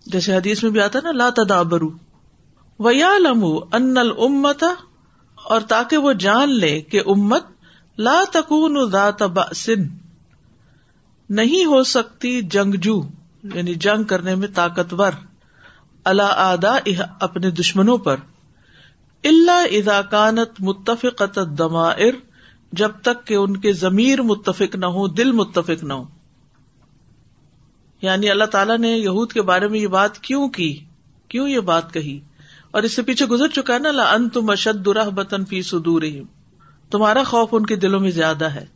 جیسے 0.07 0.37
حدیث 0.37 0.63
میں 0.63 0.71
بھی 0.71 0.81
آتا 0.81 0.99
نا، 1.03 1.13
لا 1.13 1.31
تدابرو 1.31 1.91
ویا 2.79 3.19
لمو 3.19 3.57
ان 3.57 3.99
المتا 3.99 4.75
اور 5.47 5.61
تاکہ 5.61 5.99
وہ 5.99 6.13
جان 6.13 6.59
لے 6.59 6.81
کہ 6.81 7.01
امت 7.07 7.45
لا 7.99 8.23
تکون 8.33 8.79
ذات 8.91 9.23
بأسن، 9.23 9.87
نہیں 11.31 11.65
ہو 11.65 11.83
سکتی 11.83 12.41
جنگجو 12.43 13.01
یعنی 13.55 13.75
جنگ 13.75 14.05
کرنے 14.05 14.35
میں 14.35 14.49
طاقتور 14.49 15.13
اللہ 16.05 16.33
آدا 16.37 16.77
اپنے 17.21 17.51
دشمنوں 17.51 17.97
پر 17.99 18.17
اللہ 19.25 19.67
اداکانت 19.73 20.61
متفق 20.61 21.23
دمائر 21.59 22.15
جب 22.73 22.91
تک 23.03 23.27
کہ 23.27 23.35
ان 23.35 23.57
کے 23.57 23.73
ضمیر 23.73 24.23
متفق 24.23 24.77
نہ 24.77 24.87
ہو 24.87 25.07
دل 25.09 25.33
متفق 25.33 25.85
نہ 25.85 25.93
ہو 25.93 26.05
یعنی 28.03 28.31
اللہ 28.31 28.45
تعالیٰ 28.45 28.79
نے 28.79 28.89
یہود 28.89 29.33
کے 29.33 29.43
بارے 29.43 29.69
میں 29.69 29.81
یہ 29.81 29.87
بات 29.87 30.19
کیوں 30.19 30.49
کی؟ 30.49 30.79
کیوں 31.29 31.49
یہ 31.49 31.61
بات 31.61 31.93
کہی؟ 31.93 32.19
اور 32.71 32.83
اس 32.83 32.97
سے 32.97 33.03
پیچھے 33.03 33.27
گزر 33.27 33.49
چکا 33.49 33.75
ہے 33.75 33.79
نا، 33.79 33.91
لا 33.91 34.13
ان 34.13 34.29
تم 34.29 34.51
اشد 34.51 34.89
بتن 35.15 35.45
فی 35.45 35.63
سدور 35.63 36.03
تمہارا 36.91 37.23
خوف 37.23 37.49
ان 37.53 37.67
کے 37.67 37.77
دلوں 37.77 38.01
میں 38.01 38.11
زیادہ 38.11 38.45
ہے۔ 38.45 38.67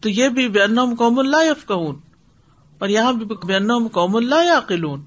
تو 0.00 0.08
یہ 0.08 0.28
بھی 0.28 0.48
بے 0.48 0.60
قوم 0.98 1.18
اللہ 1.18 1.44
یفقون 1.44 1.96
اور 2.78 2.88
یہاں 2.88 3.12
بھی 3.12 3.26
بے 3.26 3.88
قوم 3.92 4.16
اللہ 4.16 4.44
یا 4.44 4.60
قلون 4.60 5.02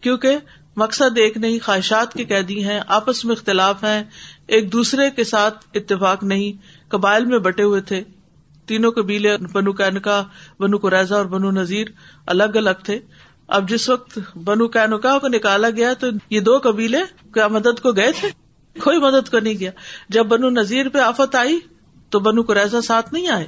کیونکہ 0.00 0.36
مقصد 0.76 1.18
ایک 1.18 1.36
نہیں، 1.36 1.58
خواہشات 1.64 2.12
کے 2.12 2.24
قیدی 2.24 2.64
ہیں، 2.64 2.80
آپس 2.88 3.24
میں 3.24 3.34
اختلاف 3.34 3.84
ہیں، 3.84 4.04
ایک 4.46 4.72
دوسرے 4.72 5.10
کے 5.10 5.24
ساتھ 5.24 5.66
اتفاق 5.74 6.24
نہیں۔ 6.24 6.62
قبائل 6.90 7.24
میں 7.24 7.38
بٹے 7.38 7.62
ہوئے 7.62 7.80
تھے۔ 7.80 8.04
تینوں 8.66 8.92
قبیلے، 8.92 9.36
بنو 9.52 9.72
کینکا، 9.72 10.24
بنو 10.60 10.78
قریضہ 10.78 11.14
اور 11.14 11.24
بنو 11.24 11.50
نذیر 11.50 11.86
الگ 12.26 12.44
الگ 12.44 12.82
تھے۔ 12.84 13.00
اب 13.48 13.68
جس 13.68 13.88
وقت 13.88 14.18
بنو 14.36 14.68
کینکا 14.68 15.18
کو 15.18 15.28
نکالا 15.28 15.70
گیا 15.70 15.92
تو 15.92 16.06
یہ 16.30 16.40
دو 16.40 16.58
قبیلے 16.62 16.98
کیا 17.34 17.48
مدد 17.48 17.80
کو 17.80 17.92
گئے 17.92 18.12
تھے؟ 18.12 18.30
کوئی 18.80 18.98
مدد 18.98 19.30
کو 19.30 19.38
نہیں 19.38 19.54
گیا۔ 19.54 19.70
جب 20.08 20.26
بنو 20.26 20.50
نذیر 20.50 20.88
پہ 20.88 20.98
آفت 20.98 21.34
آئی 21.34 21.58
تو 22.10 22.20
بنو 22.20 22.42
قریضہ 22.42 22.76
ساتھ 22.84 23.12
نہیں 23.12 23.28
آئے۔ 23.28 23.46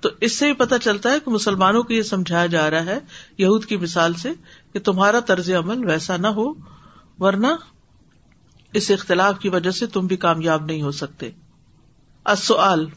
تو 0.00 0.08
اس 0.20 0.38
سے 0.38 0.46
ہی 0.46 0.52
پتا 0.52 0.78
چلتا 0.78 1.10
ہے 1.10 1.20
کہ 1.24 1.30
مسلمانوں 1.30 1.82
کو 1.82 1.92
یہ 1.92 2.02
سمجھایا 2.02 2.46
جا 2.46 2.70
رہا 2.70 2.86
ہے 2.86 2.98
یہود 3.38 3.64
کی 3.64 3.76
مثال 3.76 4.14
سے 4.14 4.32
کہ 4.72 4.80
تمہارا 4.80 5.20
طرز 5.20 5.50
عمل 5.50 5.84
ویسا 5.84 6.16
نہ 6.16 6.26
ہو، 6.26 6.52
ورنہ 7.18 7.46
اس 8.72 8.90
اختلاف 8.90 9.38
کی 9.38 9.48
وجہ 9.48 9.70
سے 9.70 9.86
تم 9.86 10.06
بھی 10.06 10.16
کامیاب 10.16 10.64
نہیں 10.64 10.82
ہو 10.82 10.90
سکتے۔ 10.90 11.30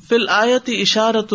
فی 0.09 0.15
الآیتی 0.15 0.81
اشارت 0.81 1.33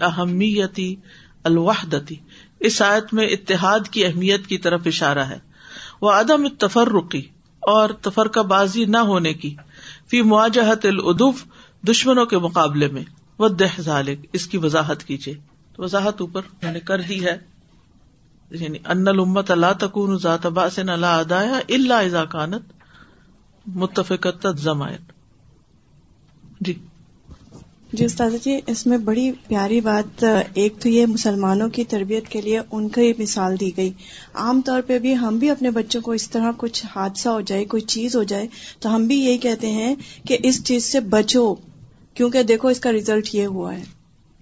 اہمیتی 0.00 0.96
الوحدتی۔ 1.44 2.16
اس 2.62 2.82
آیت 2.82 3.14
میں 3.14 3.26
اتحاد 3.26 3.80
کی 3.90 4.06
اہمیت 4.06 4.46
کی 4.46 4.58
طرف 4.58 4.80
اشارہ 4.86 5.18
ہے۔ 5.18 5.38
وہ 6.00 6.10
عدم 6.10 6.48
تفرقی 6.48 7.22
اور 7.60 7.90
تفرقہ 7.90 8.40
بازی 8.40 8.84
نہ 8.84 8.96
ہونے 8.96 9.34
کی۔ 9.34 9.56
فی 10.10 10.22
مواجہت 10.22 10.86
العدف 10.86 11.44
دشمنوں 11.88 12.26
کے 12.26 12.38
مقابلے 12.38 12.88
میں۔ 12.88 13.04
وہ 13.38 13.48
دہ 13.48 13.80
ذالک 13.80 14.26
اس 14.32 14.46
کی 14.46 14.58
وضاحت 14.58 15.04
کیجیے 15.04 15.34
وضاحت 15.78 16.20
اوپر 16.20 16.40
میں 16.62 16.72
نے 16.72 16.80
کر 16.80 17.00
دی 17.00 17.24
ہے۔ 17.24 17.38
یعنی 18.50 18.78
ان 18.84 19.08
الامت 19.08 19.50
اللہ 19.50 19.72
تکون 19.80 20.18
ذات 20.18 20.46
باسن 20.46 20.88
اللہ 20.88 21.06
ادایا 21.06 21.60
اللہ 21.68 21.94
ازا 21.94 22.24
کانت 22.24 22.62
متفق 23.66 24.26
جی۔ 26.60 26.74
جی 27.92 28.04
استاد 28.04 28.30
جی 28.44 28.60
اس 28.66 28.86
میں 28.86 28.98
بڑی 28.98 29.30
پیاری 29.48 29.80
بات، 29.80 30.24
ایک 30.54 30.78
تو 30.80 30.88
یہ 30.88 31.06
مسلمانوں 31.06 31.68
کی 31.68 31.84
تربیت 31.84 32.28
کے 32.28 32.40
لیے 32.40 32.60
ان 32.70 32.88
کا 32.88 33.00
یہ 33.00 33.12
مثال 33.18 33.58
دی 33.60 33.70
گئی۔ 33.76 33.90
عام 34.34 34.60
طور 34.60 34.80
پہ 34.86 34.98
بھی 34.98 35.16
ہم 35.16 35.36
بھی 35.38 35.50
اپنے 35.50 35.70
بچوں 35.70 36.00
کو 36.00 36.12
اس 36.12 36.28
طرح 36.30 36.50
کچھ 36.56 36.84
حادثہ 36.86 37.28
ہو 37.28 37.40
جائے، 37.40 37.64
کوئی 37.64 37.82
چیز 37.82 38.16
ہو 38.16 38.22
جائے، 38.22 38.46
تو 38.80 38.94
ہم 38.94 39.06
بھی 39.06 39.18
یہی 39.20 39.38
کہتے 39.38 39.70
ہیں 39.70 39.94
کہ 40.26 40.38
اس 40.42 40.64
چیز 40.64 40.84
سے 40.84 41.00
بچو، 41.00 41.54
کیونکہ 42.14 42.42
دیکھو 42.42 42.68
اس 42.68 42.80
کا 42.80 42.92
ریزلٹ 42.92 43.34
یہ 43.34 43.46
ہوا 43.46 43.74
ہے۔ 43.74 43.82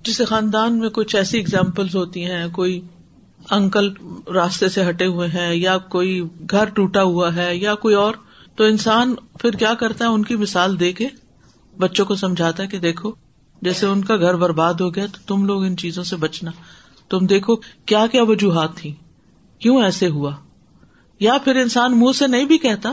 جسے 0.04 0.24
خاندان 0.24 0.78
میں 0.78 0.88
کچھ 0.88 1.16
ایسی 1.16 1.40
اگزامپل 1.40 1.86
ہوتی 1.94 2.24
ہیں، 2.24 2.48
کوئی 2.48 2.80
انکل 3.50 3.92
راستے 4.34 4.68
سے 4.68 4.88
ہٹے 4.88 5.06
ہوئے 5.06 5.28
ہیں، 5.28 5.54
یا 5.54 5.76
کوئی 5.78 6.20
گھر 6.50 6.64
ٹوٹا 6.64 7.02
ہوا 7.02 7.34
ہے، 7.36 7.56
یا 7.56 7.74
کوئی 7.74 7.94
اور، 7.94 8.14
تو 8.56 8.64
انسان 8.64 9.14
پھر 9.40 9.50
کیا 9.50 9.74
کرتا 9.74 10.04
ہے؟ 10.04 10.10
ان 10.10 10.22
کی 10.22 10.36
مثال 10.36 10.80
دے 10.80 10.92
کے 10.92 11.08
بچوں 11.78 12.04
کو 12.04 12.14
سمجھاتا 12.14 12.62
ہے 12.62 12.68
کہ 12.68 12.78
دیکھو 12.78 13.12
جیسے 13.62 13.86
ان 13.86 14.04
کا 14.04 14.16
گھر 14.16 14.34
برباد 14.34 14.74
ہو 14.74 14.94
گیا 14.94 15.06
تو 15.06 15.18
تم 15.26 15.44
لوگ 15.44 15.64
ان 15.64 15.76
چیزوں 15.76 16.04
سے 16.04 16.16
بچنا۔ 16.16 16.50
تم 17.08 17.26
دیکھو 17.26 17.56
کیا 17.56 18.06
کیا 18.06 18.22
وجوہات 18.22 18.76
تھی 18.76 18.94
کیوں 19.58 19.82
ایسے 19.82 20.08
ہوا؟ 20.08 20.32
یا 21.20 21.38
پھر 21.44 21.56
انسان 21.56 22.00
منہ 22.00 22.12
سے 22.12 22.26
نہیں 22.26 22.44
بھی 22.44 22.58
کہتا؟ 22.58 22.92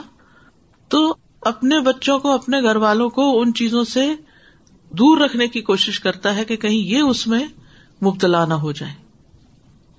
تو 0.90 1.16
اپنے 1.42 1.80
بچوں 1.80 2.20
کو، 2.20 2.32
اپنے 2.32 2.62
گھر 2.62 2.76
والوں 2.76 3.10
کو 3.10 3.42
ان 3.42 3.54
چیزوں 3.54 3.84
سے 3.84 4.14
دور 4.90 5.18
رکھنے 5.18 5.48
کی 5.48 5.62
کوشش 5.62 6.00
کرتا 6.00 6.36
ہے 6.36 6.46
کہ 6.46 6.56
کہیں 6.56 6.78
یہ 6.78 7.00
اس 7.00 7.28
میں 7.28 7.46
مبتلا 8.02 8.46
نہ 8.46 8.54
ہو 8.54 8.72
جائے 8.72 8.94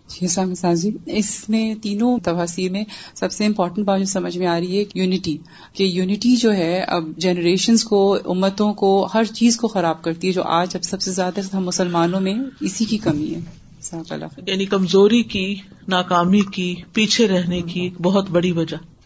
جی 0.08 0.26
جی 0.74 0.90
اس 1.06 1.48
میں 1.48 1.74
تینوں 1.82 2.18
تفاصیر 2.18 2.70
میں 2.70 2.84
سب 3.14 3.32
سے 3.32 3.46
امپورٹنٹ 3.46 3.86
بات 3.86 3.98
جو 3.98 4.04
سمجھ 4.04 4.38
میں 4.38 4.46
آ 4.46 4.60
رہی 4.60 4.78
ہے 4.78 4.84
یونٹی 4.94 5.36
کہ 5.72 5.84
یونٹی 5.84 6.36
جو 6.36 6.54
ہے 6.54 6.80
اب 6.80 7.04
جنریشنز 7.16 7.84
کو، 7.84 8.18
امتوں 8.24 8.72
کو، 8.72 9.08
ہر 9.14 9.24
چیز 9.24 9.56
کو 9.56 9.68
خراب 9.68 10.02
کرتی 10.02 10.28
ہے، 10.28 10.32
جو 10.32 10.42
آج 10.42 10.68
اب 10.74 10.84
سب 10.84 11.02
سے 11.02 11.10
زیادہ 11.10 11.56
ہم 11.56 11.64
مسلمانوں 11.64 12.20
میں 12.20 12.34
اسی 12.60 12.84
کی 12.84 12.98
کمی 12.98 13.34
ہے۔ 13.34 13.40
یعنی 14.46 14.64
کمزوری 14.64 15.22
کی، 15.22 15.54
ناکامی 15.88 16.40
کی، 16.52 16.74
پیچھے 16.92 17.28
رہنے 17.28 17.60
کی، 17.60 17.90
بہت 18.02 18.30
بڑی 18.30 18.52
وجہ۔ 18.52 18.97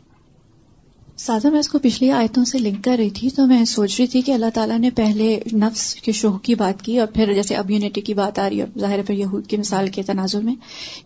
سادہ 1.26 1.50
میں 1.50 1.58
اس 1.58 1.68
کو 1.68 1.78
پچھلی 1.78 2.10
آیتوں 2.10 2.44
سے 2.44 2.58
لنک 2.58 2.84
کر 2.84 2.96
رہی 2.98 3.10
تھی 3.10 3.30
تو 3.30 3.46
میں 3.46 3.64
سوچ 3.64 4.00
رہی 4.00 4.06
تھی 4.06 4.20
کہ 4.20 4.32
اللہ 4.32 4.46
تعالیٰ 4.54 4.78
نے 4.78 4.90
پہلے 4.90 5.40
نفس 5.52 5.94
کے 5.94 6.12
شوہ 6.12 6.38
کی 6.38 6.54
بات 6.54 6.82
کی 6.82 6.98
اور 6.98 7.06
پھر 7.06 7.32
جیسے 7.32 7.56
اب 7.56 7.70
یونٹی 7.70 8.00
کی 8.00 8.14
بات 8.14 8.38
آ 8.38 8.48
رہی 8.48 8.60
ہے 8.60 8.66
ظاہر 8.78 9.02
پھر 9.02 9.14
یہود 9.14 9.46
کی 9.46 9.56
مثال 9.56 9.88
کے 9.88 10.02
تناظر 10.02 10.40
میں 10.40 10.54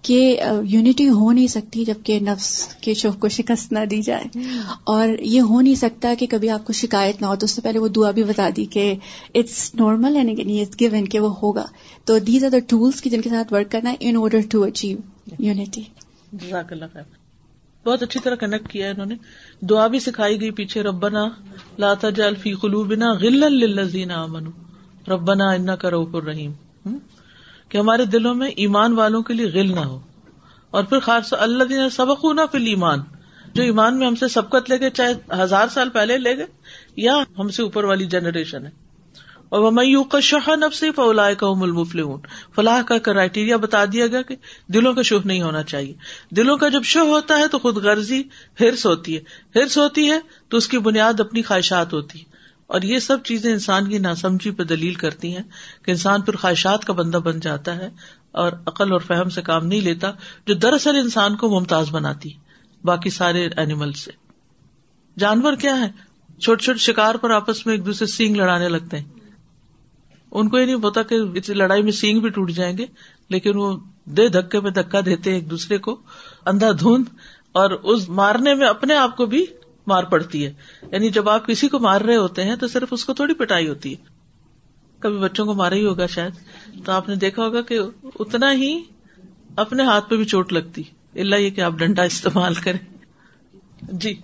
کہ 0.03 0.41
یونٹی 0.65 1.09
ہو 1.09 1.33
نہیں 1.33 1.47
سکتی 1.47 1.85
جبکہ 1.85 2.21
نفس 2.21 2.67
کے 2.81 2.95
شوہ 2.95 3.21
کو 3.21 3.29
شکست 3.29 3.73
نہ 3.73 3.79
دی 3.91 4.03
جائے۔ 4.03 4.39
اور 4.85 5.09
یہ 5.21 5.41
ہو 5.41 5.61
نہیں 5.61 5.75
سکتا 5.75 6.15
کہ 6.19 6.27
کبھی 6.31 6.51
آپ 6.51 6.67
کو 6.67 6.73
شکایت 6.73 7.21
نہ 7.21 7.27
ہو۔ 7.27 7.37
تو 7.37 7.45
اس 7.45 7.51
سے 7.51 7.61
پہلے 7.61 7.79
وہ 7.79 7.89
دعا 7.89 8.11
بھی 8.11 8.25
بتا 8.25 8.49
دی 8.57 8.65
کہ 8.65 8.95
اٹس 9.35 9.75
نارمل 9.75 10.17
یعنی 10.17 10.65
گیون 10.81 11.05
کہ 11.05 11.21
وہ 11.21 11.35
ہوگا۔ 11.43 11.67
تو 12.05 12.19
دیز 12.19 12.45
آر 12.45 12.51
دا 12.51 12.59
ٹولس 12.59 13.01
کی 13.01 13.11
جن 13.11 13.21
کے 13.21 13.31
ساتھ 13.31 13.53
ورک 13.53 13.73
کرنا 13.73 13.95
in 14.01 14.17
order 14.17 14.41
to 14.51 14.63
achieve 14.63 14.99
unity 15.39 15.83
بہت 17.87 18.03
اچھی 18.03 18.21
طرح 18.21 18.35
کنیکٹ 18.35 18.69
کیا 18.69 18.87
ہے 18.87 18.91
انہوں 18.91 19.07
نے۔ 19.07 19.15
دعا 19.61 19.87
بھی 19.87 20.01
سکھائی 20.01 20.41
گئی 20.41 20.51
پیچھے، 20.51 20.83
ربنا 20.83 21.29
لاتا 21.79 22.11
جال 22.11 22.35
فی 22.35 22.53
قلوبنا 22.53 23.13
غل 23.13 23.53
للذین 23.53 24.11
آمنوا۔ 24.11 24.53
ربنا 25.15 25.51
انا 25.51 25.77
کا 25.77 25.89
الرحیم۔ 25.89 26.53
کہ 27.69 27.79
ہمارے 27.79 28.05
دلوں 28.05 28.35
میں 28.35 28.49
ایمان 28.49 28.93
والوں 28.93 29.23
کے 29.23 29.35
لیے 29.35 29.47
غل 29.47 29.75
نہ 29.75 29.81
ہو۔ 29.81 30.01
اور 30.71 30.85
پھر 30.85 30.99
خاص 30.99 31.35
اللہ 31.39 31.65
دین 31.65 31.91
سبق 31.91 32.25
نہ 32.25 32.41
فل 32.53 32.67
ایمان 32.67 32.99
جو 33.55 33.63
ایمان 33.63 33.99
میں 33.99 34.07
ہم 34.07 34.15
سے 34.15 34.29
سبقت 34.29 34.71
لے 34.71 34.81
گئے، 34.81 34.91
چاہے 34.91 35.43
ہزار 35.43 35.69
سال 35.69 35.89
پہلے 35.89 36.19
لے 36.19 36.37
گئے، 36.37 36.47
یا 36.97 37.15
ہم 37.39 37.49
سے 37.49 37.63
اوپر 37.63 37.85
والی 37.85 38.05
جنریشن 38.05 38.67
ہے۔ 38.67 38.86
اور 39.49 39.61
وہ 39.61 39.71
میو 39.71 40.05
کا 40.05 40.21
شہ 40.21 40.51
نب 40.55 40.75
سے 40.75 40.91
فلاح 40.93 41.33
کا 41.33 41.53
ملمفل 41.53 42.03
فلاح 42.55 42.83
کا 42.83 42.99
کرائٹیریا 42.99 43.57
بتا 43.57 43.85
دیا 43.85 44.07
گیا 44.07 44.23
کہ 44.23 44.37
دلوں 44.69 44.95
کا 44.95 45.03
شوہ 45.03 45.21
نہیں 45.25 45.43
ہونا 45.43 45.63
چاہیے۔ 45.63 45.95
دلوں 46.31 46.57
کا 46.57 46.69
جب 46.69 46.83
شوہ 46.85 47.09
ہوتا 47.09 47.39
ہے 47.39 47.49
تو 47.49 47.59
خود 47.59 47.77
غرضی 47.77 48.23
ہرس 48.61 48.87
ہوتی 48.87 49.17
ہے۔ 49.17 49.21
ہرس 49.59 49.79
ہوتی 49.79 50.11
ہے 50.11 50.19
تو 50.49 50.57
اس 50.57 50.69
کی 50.69 50.79
بنیاد 50.79 51.21
اپنی 51.21 51.43
خواہشات 51.43 51.93
ہوتی 51.93 52.19
ہے۔ 52.19 52.25
اور 52.67 52.83
یہ 52.83 52.99
سب 52.99 53.23
چیزیں 53.25 53.53
انسان 53.53 53.89
کی 53.89 53.99
ناسمجھی 53.99 54.51
پہ 54.51 54.63
دلیل 54.63 54.95
کرتی 54.95 55.37
ہیں 55.37 55.43
کہ 55.85 55.91
انسان 55.91 56.23
پھر 56.23 56.37
خواہشات 56.37 56.85
کا 56.85 56.93
بندہ 56.93 57.17
بن 57.17 57.41
جاتا 57.41 57.77
ہے 57.77 57.91
اور 58.33 58.53
عقل 58.67 58.93
اور 58.93 59.01
فہم 59.01 59.29
سے 59.29 59.43
کام 59.43 59.67
نہیں 59.67 59.81
لیتا 59.81 60.11
جو 60.47 60.55
دراصل 60.55 60.97
انسان 60.97 61.37
کو 61.37 61.49
ممتاز 61.49 61.91
بناتی 61.91 62.31
باقی 62.85 63.11
سارے 63.11 63.49
اینیمل 63.57 63.93
سے۔ 63.93 64.11
جانور 65.19 65.53
کیا 65.53 65.79
ہے 65.81 65.89
چھوٹے 66.41 66.65
چھوٹے 66.65 66.79
شکار 66.79 67.15
پر 67.15 67.31
آپس 67.31 67.67
میں 67.67 67.75
ایک 67.75 67.87
دوسرے 67.87 68.07
سینگ 68.07 68.37
لڑانے 68.37 68.69
لگتے 68.69 68.99
ہیں۔ 68.99 69.16
ان 70.33 70.49
کو 70.49 70.59
یہ 70.59 70.67
نہیں 70.67 70.77
پتا 70.77 71.03
کہ 71.03 71.19
اس 71.35 71.49
لڑائی 71.49 71.83
میں 71.83 71.93
سینگ 71.93 72.21
بھی 72.21 72.29
ٹوٹ 72.29 72.51
جائیں 72.51 72.79
گے، 72.79 72.87
لیکن 73.29 73.57
وہ 73.57 73.77
دے 74.05 74.29
دھکے 74.29 74.61
میں 74.61 74.71
دھکا 74.71 75.01
دیتے 75.07 75.33
ایک 75.33 75.51
دوسرے 75.51 75.79
کو، 75.79 76.01
اندھا 76.47 76.73
دھند، 76.73 77.05
اور 77.53 77.71
اس 77.71 78.09
مارنے 78.09 78.55
میں 78.55 78.67
اپنے 78.67 78.95
آپ 78.95 79.17
کو 79.17 79.27
بھی 79.27 79.47
مار 79.87 80.05
پڑتی 80.05 80.47
ہے۔ 80.47 80.53
یعنی 80.93 81.09
جب 81.09 81.29
آپ 81.29 81.47
کسی 81.47 81.69
کو 81.69 81.79
مار 81.79 82.01
رہے 82.01 82.17
ہوتے 82.17 82.45
ہیں 82.45 82.57
تو 82.57 82.69
صرف 82.69 82.89
اس 82.91 83.05
کو 83.05 83.15
تھوڑی 83.15 83.35
پٹائی 83.35 83.69
ہوتی 83.69 83.91
ہے۔ 83.91 84.05
کبھی 84.99 85.19
بچوں 85.19 85.47
کو 85.47 85.55
مارا 85.55 85.75
ہی 85.75 85.87
ہوگا 85.87 86.07
شاید۔ 86.07 86.33
تو 86.85 86.93
آپ 86.93 87.09
نے 87.09 87.15
دیکھا 87.15 87.45
ہوگا 87.45 87.63
کہ 87.63 87.79
اتنا 88.19 88.53
ہی 88.53 88.83
اپنے 89.57 89.83
ہاتھ 89.83 90.11
پہ 90.11 90.17
بھی 90.17 90.25
چوٹ 90.25 90.53
لگتی۔ 90.53 90.83
اللہ 91.15 91.37
یہ 91.37 91.51
کہ 91.51 91.61
آپ 91.61 91.73
ڈنڈا 91.73 92.03
استعمال 92.03 92.55
کریں۔ 92.55 92.79
جی۔ 93.83 94.15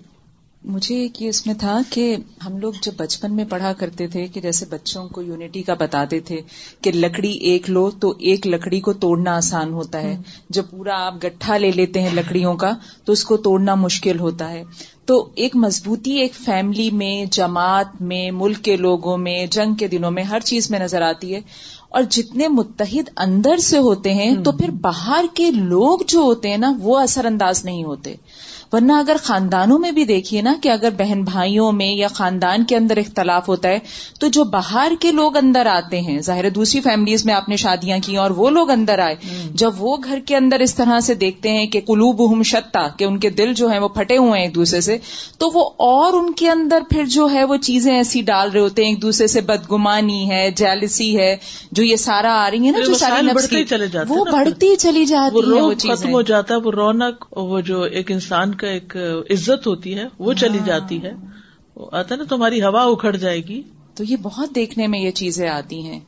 مجھے 0.65 0.95
ایک 0.95 1.21
یہ 1.21 1.29
اس 1.29 1.47
میں 1.47 1.53
تھا 1.53 1.81
کہ 1.89 2.15
ہم 2.45 2.57
لوگ 2.57 2.73
جب 2.81 2.91
بچپن 2.97 3.35
میں 3.35 3.45
پڑھا 3.49 3.73
کرتے 3.73 4.07
تھے 4.07 4.27
کہ 4.27 4.41
جیسے 4.41 4.65
بچوں 4.69 5.09
کو 5.09 5.21
یونٹی 5.21 5.61
کا 5.61 5.73
بتاتے 5.73 6.19
تھے 6.19 6.41
کہ 6.81 6.91
لکڑی 6.91 7.31
ایک 7.31 7.69
لو 7.69 7.89
تو 7.91 8.13
ایک 8.19 8.47
لکڑی 8.47 8.79
کو 8.79 8.93
توڑنا 8.93 9.35
آسان 9.35 9.73
ہوتا 9.73 10.01
ہے۔ 10.01 10.17
جب 10.49 10.63
پورا 10.69 11.05
آپ 11.05 11.15
گٹھا 11.23 11.57
لے 11.57 11.71
لیتے 11.71 12.01
ہیں 12.01 12.09
لکڑیوں 12.13 12.53
کا 12.53 12.71
تو 13.05 13.11
اس 13.11 13.23
کو 13.23 13.37
توڑنا 13.37 13.75
مشکل 13.75 14.19
ہوتا 14.19 14.51
ہے۔ 14.51 14.63
تو 15.05 15.29
ایک 15.35 15.55
مضبوطی 15.55 16.11
ایک 16.11 16.33
فیملی 16.35 16.91
میں 16.91 17.25
جماعت 17.31 18.01
میں 18.01 18.31
ملک 18.31 18.57
کے 18.57 18.75
لوگوں 18.75 19.17
میں 19.17 19.45
جنگ 19.45 19.73
کے 19.73 19.87
دنوں 19.87 20.11
میں 20.11 20.23
ہر 20.23 20.39
چیز 20.39 20.71
میں 20.71 20.79
نظر 20.79 21.01
آتی 21.01 21.35
ہے۔ 21.35 21.41
اور 21.89 22.03
جتنے 22.09 22.47
متحد 22.47 23.09
اندر 23.17 23.57
سے 23.57 23.77
ہوتے 23.77 24.13
ہیں 24.13 24.35
تو 24.43 24.51
پھر 24.51 24.71
باہر 24.71 25.25
کے 25.33 25.51
لوگ 25.51 25.99
جو 26.07 26.19
ہوتے 26.19 26.49
ہیں 26.49 26.57
نا 26.57 26.73
وہ 26.79 26.99
اثر 26.99 27.25
انداز 27.25 27.65
نہیں 27.65 27.83
ہوتے۔ 27.83 28.15
ورنہ 28.73 28.93
اگر 28.95 29.15
خاندانوں 29.23 29.77
میں 29.79 29.91
بھی 29.91 30.03
دیکھیے 30.05 30.41
نا 30.41 30.53
کہ 30.61 30.69
اگر 30.69 30.89
بہن 30.97 31.23
بھائیوں 31.23 31.71
میں 31.71 31.87
یا 31.87 32.07
خاندان 32.13 32.63
کے 32.63 32.75
اندر 32.75 32.97
اختلاف 32.97 33.47
ہوتا 33.47 33.69
ہے 33.69 33.79
تو 34.19 34.27
جو 34.27 34.43
باہر 34.49 34.93
کے 34.99 35.11
لوگ 35.11 35.37
اندر 35.37 35.65
آتے 35.65 35.99
ہیں 36.01 36.19
ظاہر 36.21 36.49
دوسری 36.49 36.81
فیملیز 36.81 37.25
میں 37.25 37.33
آپ 37.33 37.49
نے 37.49 37.55
شادیاں 37.55 37.97
کی 38.03 38.15
اور 38.17 38.31
وہ 38.31 38.49
لوگ 38.49 38.69
اندر 38.69 38.99
آئے 38.99 39.15
جب 39.53 39.81
وہ 39.83 39.95
گھر 40.03 40.19
کے 40.25 40.35
اندر 40.35 40.59
اس 40.59 40.75
طرح 40.75 40.99
سے 40.99 41.13
دیکھتے 41.15 41.51
ہیں 41.51 41.65
کہ 41.67 41.81
قلوب 41.87 42.25
ہم 42.33 42.41
شتا 42.43 42.87
کہ 42.97 43.03
ان 43.03 43.19
کے 43.19 43.29
دل 43.33 43.53
جو 43.53 43.67
ہیں 43.67 43.79
وہ 43.79 43.87
پھٹے 43.89 44.17
ہوئے 44.17 44.31
ہیں 44.31 44.41
ایک 44.41 44.55
دوسرے 44.55 44.81
سے 44.81 44.97
تو 45.37 45.49
وہ 45.53 45.69
اور 45.79 46.13
ان 46.13 46.31
کے 46.33 46.49
اندر 46.49 46.83
پھر 46.89 47.05
جو 47.09 47.29
ہے 47.31 47.43
وہ 47.43 47.57
چیزیں 47.61 47.93
ایسی 47.93 48.21
ڈال 48.21 48.49
رہے 48.51 48.59
ہوتے 48.59 48.83
ہیں 48.83 48.89
ایک 48.89 49.01
دوسرے 49.01 49.27
سے 49.27 49.41
بدگمانی 49.43 50.29
ہے 50.29 50.49
جیلسی 50.55 51.17
ہے 51.17 51.35
جو 51.71 51.83
یہ 51.83 51.95
سارا 51.97 52.33
آ 52.35 52.49
رہی 52.51 52.67
ہے 52.67 52.71
نا 52.71 52.85
جو 52.85 52.93
ساری 52.95 53.63
چلے 53.65 53.87
جاتے 53.87 54.13
وہ 54.13 54.25
بڑھتی 54.31 54.75
چلی 54.77 55.05
جاتی 55.05 55.45
ہے 55.45 55.61
وہ 55.61 55.73
ختم 55.79 56.13
ہو 56.13 56.21
جاتا 56.23 56.55
ہے 56.55 56.59
وہ 56.59 56.71
رونق 56.71 57.25
وہ 57.31 57.59
جو 57.61 57.81
ایک 57.93 58.11
انسان 58.11 58.53
کا 58.63 58.69
ایک 58.69 58.97
عزت 59.29 59.67
ہوتی 59.67 59.95
ہے 59.95 60.05
وہ 60.19 60.33
چلی 60.33 60.59
ہاں۔ 60.59 60.65
جاتی 60.65 61.03
ہے۔ 61.03 61.11
آتا 61.91 62.15
نا 62.15 62.23
تمہاری 62.29 62.61
ہوا 62.61 62.83
اکھڑ 62.83 63.15
جائے 63.15 63.39
گی۔ 63.39 63.61
تو 63.95 64.03
یہ 64.03 64.15
بہت 64.21 64.55
دیکھنے 64.55 64.87
میں 64.87 64.99
یہ 64.99 65.11
چیزیں 65.11 65.49
آتی 65.49 65.85
ہیں۔ 65.85 65.99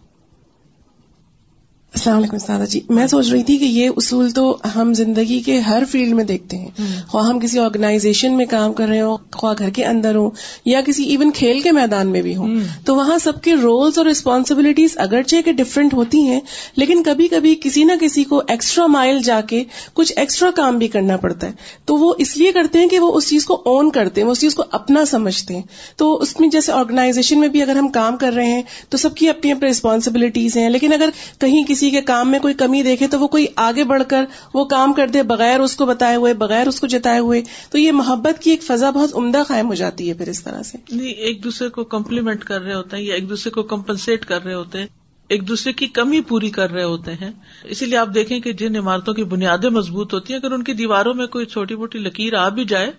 السلام 2.05 2.19
علیکم 2.19 2.37
سادہ 2.37 2.63
جی۔ 2.69 2.79
میں 2.89 3.07
سوچ 3.07 3.29
رہی 3.31 3.43
تھی 3.43 3.57
کہ 3.57 3.65
یہ 3.65 3.89
اصول 3.97 4.31
تو 4.31 4.57
ہم 4.75 4.93
زندگی 4.93 5.39
کے 5.39 5.59
ہر 5.59 5.83
فیلڈ 5.91 6.13
میں 6.13 6.23
دیکھتے 6.23 6.57
ہیں۔ 6.57 6.69
خواہ 7.07 7.27
ہم 7.27 7.39
کسی 7.39 7.59
آرگنائزیشن 7.59 8.37
میں 8.37 8.45
کام 8.45 8.73
کر 8.73 8.87
رہے 8.87 9.01
ہوں 9.01 9.17
خواہ 9.33 9.53
گھر 9.57 9.69
کے 9.69 9.85
اندر 9.85 10.15
ہوں 10.15 10.29
یا 10.65 10.81
کسی 10.81 11.03
ایون 11.03 11.31
کھیل 11.31 11.61
کے 11.61 11.71
میدان 11.71 12.07
میں 12.07 12.21
بھی 12.21 12.35
ہوں۔ 12.35 12.59
تو 12.85 12.95
وہاں 12.95 13.17
سب 13.17 13.41
کے 13.41 13.53
رولز 13.55 13.97
اور 13.97 14.05
ریسپانسبلٹیز 14.05 14.89
اگرچہ 14.95 15.35
کے 15.45 15.51
ڈفرینٹ 15.51 15.93
ہوتی 15.93 16.21
ہیں 16.21 16.39
لیکن 16.75 17.03
کبھی 17.03 17.27
کبھی 17.27 17.55
کسی 17.63 17.83
نہ 17.83 17.91
کسی 18.01 18.23
کو 18.23 18.41
ایکسٹرا 18.47 18.87
مائل 18.87 19.19
جا 19.19 19.41
کے 19.41 19.63
کچھ 19.93 20.13
ایکسٹرا 20.15 20.51
کام 20.51 20.77
بھی 20.77 20.87
کرنا 20.87 21.17
پڑتا 21.17 21.47
ہے۔ 21.47 21.51
تو 21.85 21.95
وہ 21.95 22.13
اس 22.17 22.37
لیے 22.37 22.51
کرتے 22.51 22.79
ہیں 22.79 22.87
کہ 22.87 22.99
وہ 22.99 23.13
اس 23.13 23.29
چیز 23.29 23.45
کو 23.45 23.61
اون 23.65 23.91
کرتے 23.91 24.21
ہیں 24.21 24.27
وہ 24.27 24.31
اس 24.31 24.41
چیز 24.41 24.55
کو 24.55 24.63
اپنا 24.71 25.05
سمجھتے 25.05 25.55
ہیں۔ 25.55 25.63
تو 25.97 26.15
اس 26.15 26.39
میں 26.39 26.49
جیسے 26.49 26.71
آرگنائزیشن 26.71 27.39
میں 27.39 27.47
بھی 27.47 27.61
اگر 27.61 27.75
ہم 27.75 27.87
کام 27.87 28.17
کر 28.17 28.33
رہے 28.33 28.51
ہیں 28.51 28.61
تو 28.89 28.97
سب 28.97 29.15
کی 29.15 29.29
اپنی 29.29 29.51
اپنی 29.51 29.67
ریسپانسبلٹیز 29.67 30.57
ہیں۔ 30.57 30.69
لیکن 30.69 30.93
اگر 30.93 31.09
کہیں 31.39 31.63
کسی 31.67 31.94
کے 31.95 32.01
کام 32.01 32.31
میں 32.31 32.39
کوئی 32.39 32.53
کمی 32.53 32.83
دیکھے 32.83 33.07
تو 33.07 33.19
وہ 33.19 33.27
کوئی 33.27 33.45
آگے 33.55 33.83
بڑھ 33.83 34.03
کر 34.07 34.25
وہ 34.53 34.65
کام 34.65 34.93
کر 34.93 35.07
دے 35.07 35.23
بغیر 35.23 35.59
اس 35.59 35.75
کو 35.75 35.85
بتائے 35.85 36.15
ہوئے، 36.15 36.33
بغیر 36.33 36.67
اس 36.67 36.79
کو 36.79 36.87
جتائے 36.87 37.19
ہوئے، 37.19 37.41
تو 37.71 37.77
یہ 37.77 37.91
محبت 37.91 38.43
کی 38.43 38.49
ایک 38.49 38.63
فضا 38.63 38.89
بہت 38.89 39.15
عمدہ 39.15 39.43
قائم 39.47 39.69
ہو 39.69 39.73
جاتی 39.73 40.09
ہے 40.09 40.13
پھر 40.13 40.27
اس 40.27 40.43
طرح 40.43 40.63
سے۔ 40.63 40.77
نہیں، 40.91 41.07
ایک 41.07 41.43
دوسرے 41.43 41.69
کو 41.69 41.83
کمپلیمنٹ 41.83 42.43
کر 42.43 42.61
رہے 42.61 42.73
ہوتے 42.73 42.97
ہیں 42.97 43.03
یا 43.03 43.15
ایک 43.15 43.29
دوسرے 43.29 43.51
کو 43.51 43.63
کمپنسیٹ 43.63 44.25
کر 44.25 44.43
رہے 44.43 44.53
ہوتے 44.53 44.79
ہیں، 44.79 44.87
ایک 45.29 45.47
دوسرے 45.47 45.73
کی 45.73 45.87
کمی 45.87 46.21
پوری 46.21 46.49
کر 46.49 46.71
رہے 46.71 46.83
ہوتے 46.83 47.13
ہیں۔ 47.13 47.31
اسی 47.63 47.85
لیے 47.85 47.97
آپ 47.97 48.07
دیکھیں 48.15 48.39
کہ 48.39 48.53
جن 48.53 48.75
عمارتوں 48.75 49.13
کی 49.13 49.23
بنیادیں 49.23 49.69
مضبوط 49.69 50.13
ہوتی 50.13 50.33
ہیں، 50.33 50.39
اگر 50.39 50.51
ان 50.51 50.63
کی 50.63 50.73
دیواروں 50.73 51.13
میں 51.13 51.27
کوئی 51.27 51.45
چھوٹی 51.45 51.75
موٹی 51.75 51.99
لکیر 51.99 52.33
آ 52.33 52.49
بھی 52.49 52.65
جائے 52.65 52.91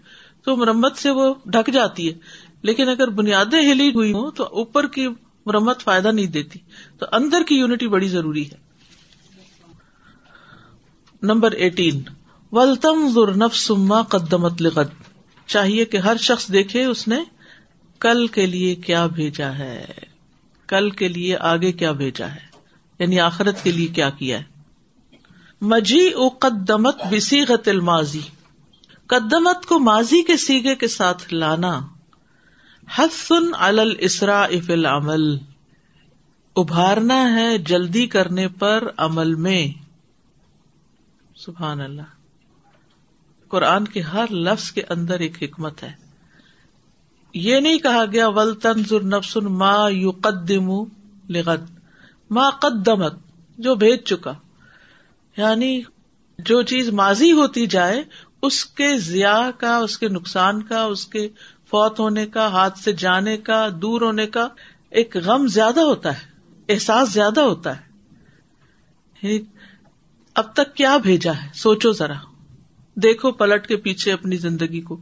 تو 0.44 0.56
مرمت 0.56 0.96
سے 0.96 1.10
وہ 1.10 1.34
ڈھک 1.46 1.72
جاتی 1.72 2.08
ہے۔ 2.08 2.12
لیکن 2.62 2.88
اگر 2.88 3.08
بنیادیں 3.08 3.72
ہلی 3.72 3.88
ہوئی 3.88 4.12
ہوں 4.12 4.30
تو 4.30 4.44
اوپر 4.44 4.86
کی 4.86 5.08
مرمت 5.46 5.80
فائدہ 5.80 6.08
نہیں 6.08 6.26
دیتی۔ 6.26 6.58
تو 6.98 7.06
اندر 7.12 7.42
کی 7.48 7.54
یونٹی 7.54 7.88
بڑی 7.88 8.08
ضروری 8.08 8.44
ہے۔ 8.46 8.65
Number 11.22 11.50
eighteen. 11.50 12.02
ولتم 12.52 13.12
ذرنفسما 13.14 14.02
قدمت 14.02 14.62
لغد۔ 14.62 14.86
چاہیے 15.46 15.84
کہ 15.84 15.96
ہر 15.96 16.16
شخص 16.16 16.52
دیکھے 16.52 16.84
اس 16.84 17.08
نے 17.08 17.16
کل 18.00 18.26
کے 18.26 18.46
لیے 18.46 18.74
کیا 18.74 19.06
بھیجا 19.06 19.58
ہے۔ 19.58 19.84
کل 20.68 20.90
کے 20.90 21.08
لیے 21.08 21.36
آگے 21.36 21.72
کیا 21.72 21.92
بھیجا 21.92 22.26
ہے۔ 22.28 22.46
یعنی 22.98 23.20
آخرت 23.20 23.64
کے 23.64 23.72
لیے 23.72 23.86
کیا 23.86 24.10
کیا 24.10 24.38
ہے۔ 24.38 24.42
مجی 25.60 26.08
او 26.08 26.28
قدمت 26.28 26.96
بسی 27.10 27.40
غتل 27.40 27.80
ماضی 27.80 28.20
قدمت 29.06 29.66
کو 29.66 29.78
ماضی 29.78 30.22
کے 30.22 30.36
سیگے 30.36 30.74
کے 30.74 30.88
ساتھ 30.88 31.34
لانا۔ 31.34 31.80
حسن 32.98 33.54
السرا 33.58 34.42
اف 34.42 34.70
العمل۔ 34.70 35.38
ابھارنا 36.56 37.36
ہے 37.36 37.58
جلدی 37.58 38.06
کرنے 38.06 38.48
پر 38.48 38.88
عمل 38.96 39.34
میں۔ 39.34 39.85
سبحان 41.36 41.80
اللہ۔ 41.80 42.02
قرآن 43.48 43.84
کے 43.84 44.00
ہر 44.00 44.30
لفظ 44.30 44.72
کے 44.72 44.82
اندر 44.88 45.18
ایک 45.20 45.42
حکمت 45.42 45.82
ہے۔ 45.82 45.92
یہ 47.34 47.60
نہیں 47.60 47.78
کہا 47.78 48.04
گیا 48.12 48.28
ول 48.28 48.54
تنظر 48.54 49.02
نفسن 49.02 49.44
ما 49.44 49.88
یو 49.88 50.10
قدم 50.10 50.70
لغد۔ 51.28 51.78
ما 52.30 52.50
قدمت، 52.50 53.14
جو 53.58 53.74
بھیج 53.74 54.00
چکا۔ 54.00 54.32
یعنی 55.36 55.82
جو 56.38 56.62
چیز 56.62 56.88
ماضی 56.88 57.32
ہوتی 57.32 57.66
جائے، 57.66 58.04
اس 58.42 58.66
کے 58.66 58.98
ضیاع 58.98 59.50
کا، 59.58 59.76
اس 59.76 59.98
کے 59.98 60.08
نقصان 60.08 60.62
کا، 60.62 60.82
اس 60.82 61.06
کے 61.06 61.28
فوت 61.70 62.00
ہونے 62.00 62.26
کا، 62.26 62.46
ہاتھ 62.46 62.78
سے 62.78 62.92
جانے 62.92 63.36
کا، 63.36 63.68
دور 63.82 64.00
ہونے 64.00 64.26
کا 64.26 64.48
ایک 64.90 65.16
غم 65.16 65.46
زیادہ 65.46 65.80
ہوتا 65.80 66.18
ہے، 66.18 66.26
احساس 66.68 67.12
زیادہ 67.12 67.40
ہوتا 67.40 67.76
ہے۔ 67.76 67.86
یعنی 69.22 69.55
اب 70.36 70.52
تک 70.52 70.74
کیا 70.74 70.96
بھیجا 70.96 71.32
ہے؟ 71.32 71.48
سوچو 71.54 71.92
ذرا۔ 71.92 72.14
دیکھو 72.94 73.32
پلٹ 73.32 73.66
کے 73.66 73.76
پیچھے 73.76 74.12
اپنی 74.12 74.36
زندگی 74.36 74.80
کو۔ 74.80 74.96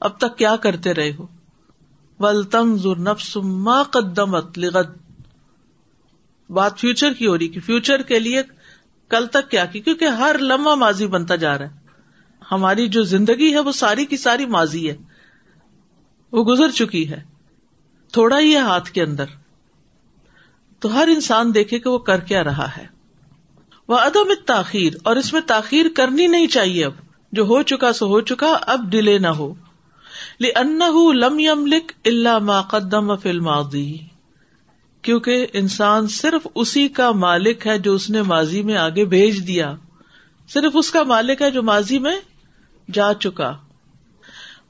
اب 0.00 0.18
تک 0.18 0.38
کیا 0.38 0.56
کرتے 0.56 0.94
رہے 0.94 1.12
ہو؟ 1.18 1.26
ولتم 2.18 2.76
ما 3.44 3.82
قدمت 3.82 4.58
لغد۔ 4.58 4.96
بات 6.50 6.78
فیوچر 6.78 7.12
کی 7.12 7.26
ہو 7.26 7.38
رہی 7.38 7.48
کہ 7.48 7.60
فیوچر 7.60 8.02
کے 8.02 8.18
لیے 8.18 8.42
کل 9.08 9.26
تک 9.26 9.50
کیا 9.50 9.64
کی؟ 9.64 9.80
کیونکہ 9.80 10.04
ہر 10.04 10.36
لمحہ 10.40 10.74
ماضی 10.74 11.06
بنتا 11.06 11.36
جا 11.36 11.58
رہا 11.58 11.66
ہے۔ 11.66 11.78
ہماری 12.52 12.88
جو 12.88 13.02
زندگی 13.02 13.54
ہے 13.54 13.58
وہ 13.58 13.72
ساری 13.72 14.06
کی 14.06 14.16
ساری 14.16 14.46
ماضی 14.46 14.90
ہے۔ 14.90 14.96
وہ 16.32 16.44
گزر 16.44 16.70
چکی 16.70 17.10
ہے۔ 17.10 17.22
تھوڑا 18.12 18.38
ہی 18.38 18.52
ہے 18.52 18.60
ہاتھ 18.60 18.90
کے 18.90 19.02
اندر۔ 19.02 19.24
تو 20.78 20.94
ہر 20.94 21.08
انسان 21.08 21.54
دیکھے 21.54 21.78
کہ 21.78 21.90
وہ 21.90 21.98
کر 21.98 22.20
کیا 22.20 22.44
رہا 22.44 22.76
ہے۔ 22.76 22.99
وہ 23.90 23.98
ادب 23.98 24.32
تاخیر 24.46 24.92
اور 25.02 25.16
اس 25.16 25.32
میں 25.32 25.40
تاخیر 25.40 25.86
کرنی 25.96 26.26
نہیں 26.26 26.46
چاہیے 26.46 26.84
اب۔ 26.84 26.92
جو 27.32 27.42
ہو 27.42 27.62
چکا 27.62 27.92
سو 27.92 28.06
ہو 28.06 28.20
چکا، 28.20 28.58
اب 28.60 28.80
ڈیلے 28.90 29.18
نہ 29.18 29.26
ہو۔ 29.26 29.54
ان 30.40 30.78
لم 31.18 31.38
یم 31.38 31.66
لکھ 31.66 31.94
اللہ 32.04 32.38
ماقدم 32.38 33.16
فل 33.16 33.40
ماضی 33.40 33.96
کیونکہ 35.02 35.46
انسان 35.52 36.08
صرف 36.08 36.46
اسی 36.54 36.88
کا 36.88 37.12
مالک 37.12 37.66
ہے 37.66 37.78
جو 37.78 37.94
اس 37.94 38.10
نے 38.10 38.22
ماضی 38.22 38.62
میں 38.62 38.76
آگے 38.76 39.04
بھیج 39.04 39.46
دیا۔ 39.46 39.74
صرف 40.48 40.72
اس 40.74 40.90
کا 40.90 41.02
مالک 41.02 41.42
ہے 41.42 41.50
جو 41.50 41.62
ماضی 41.62 41.98
میں 41.98 42.16
جا 42.92 43.14
چکا۔ 43.14 43.56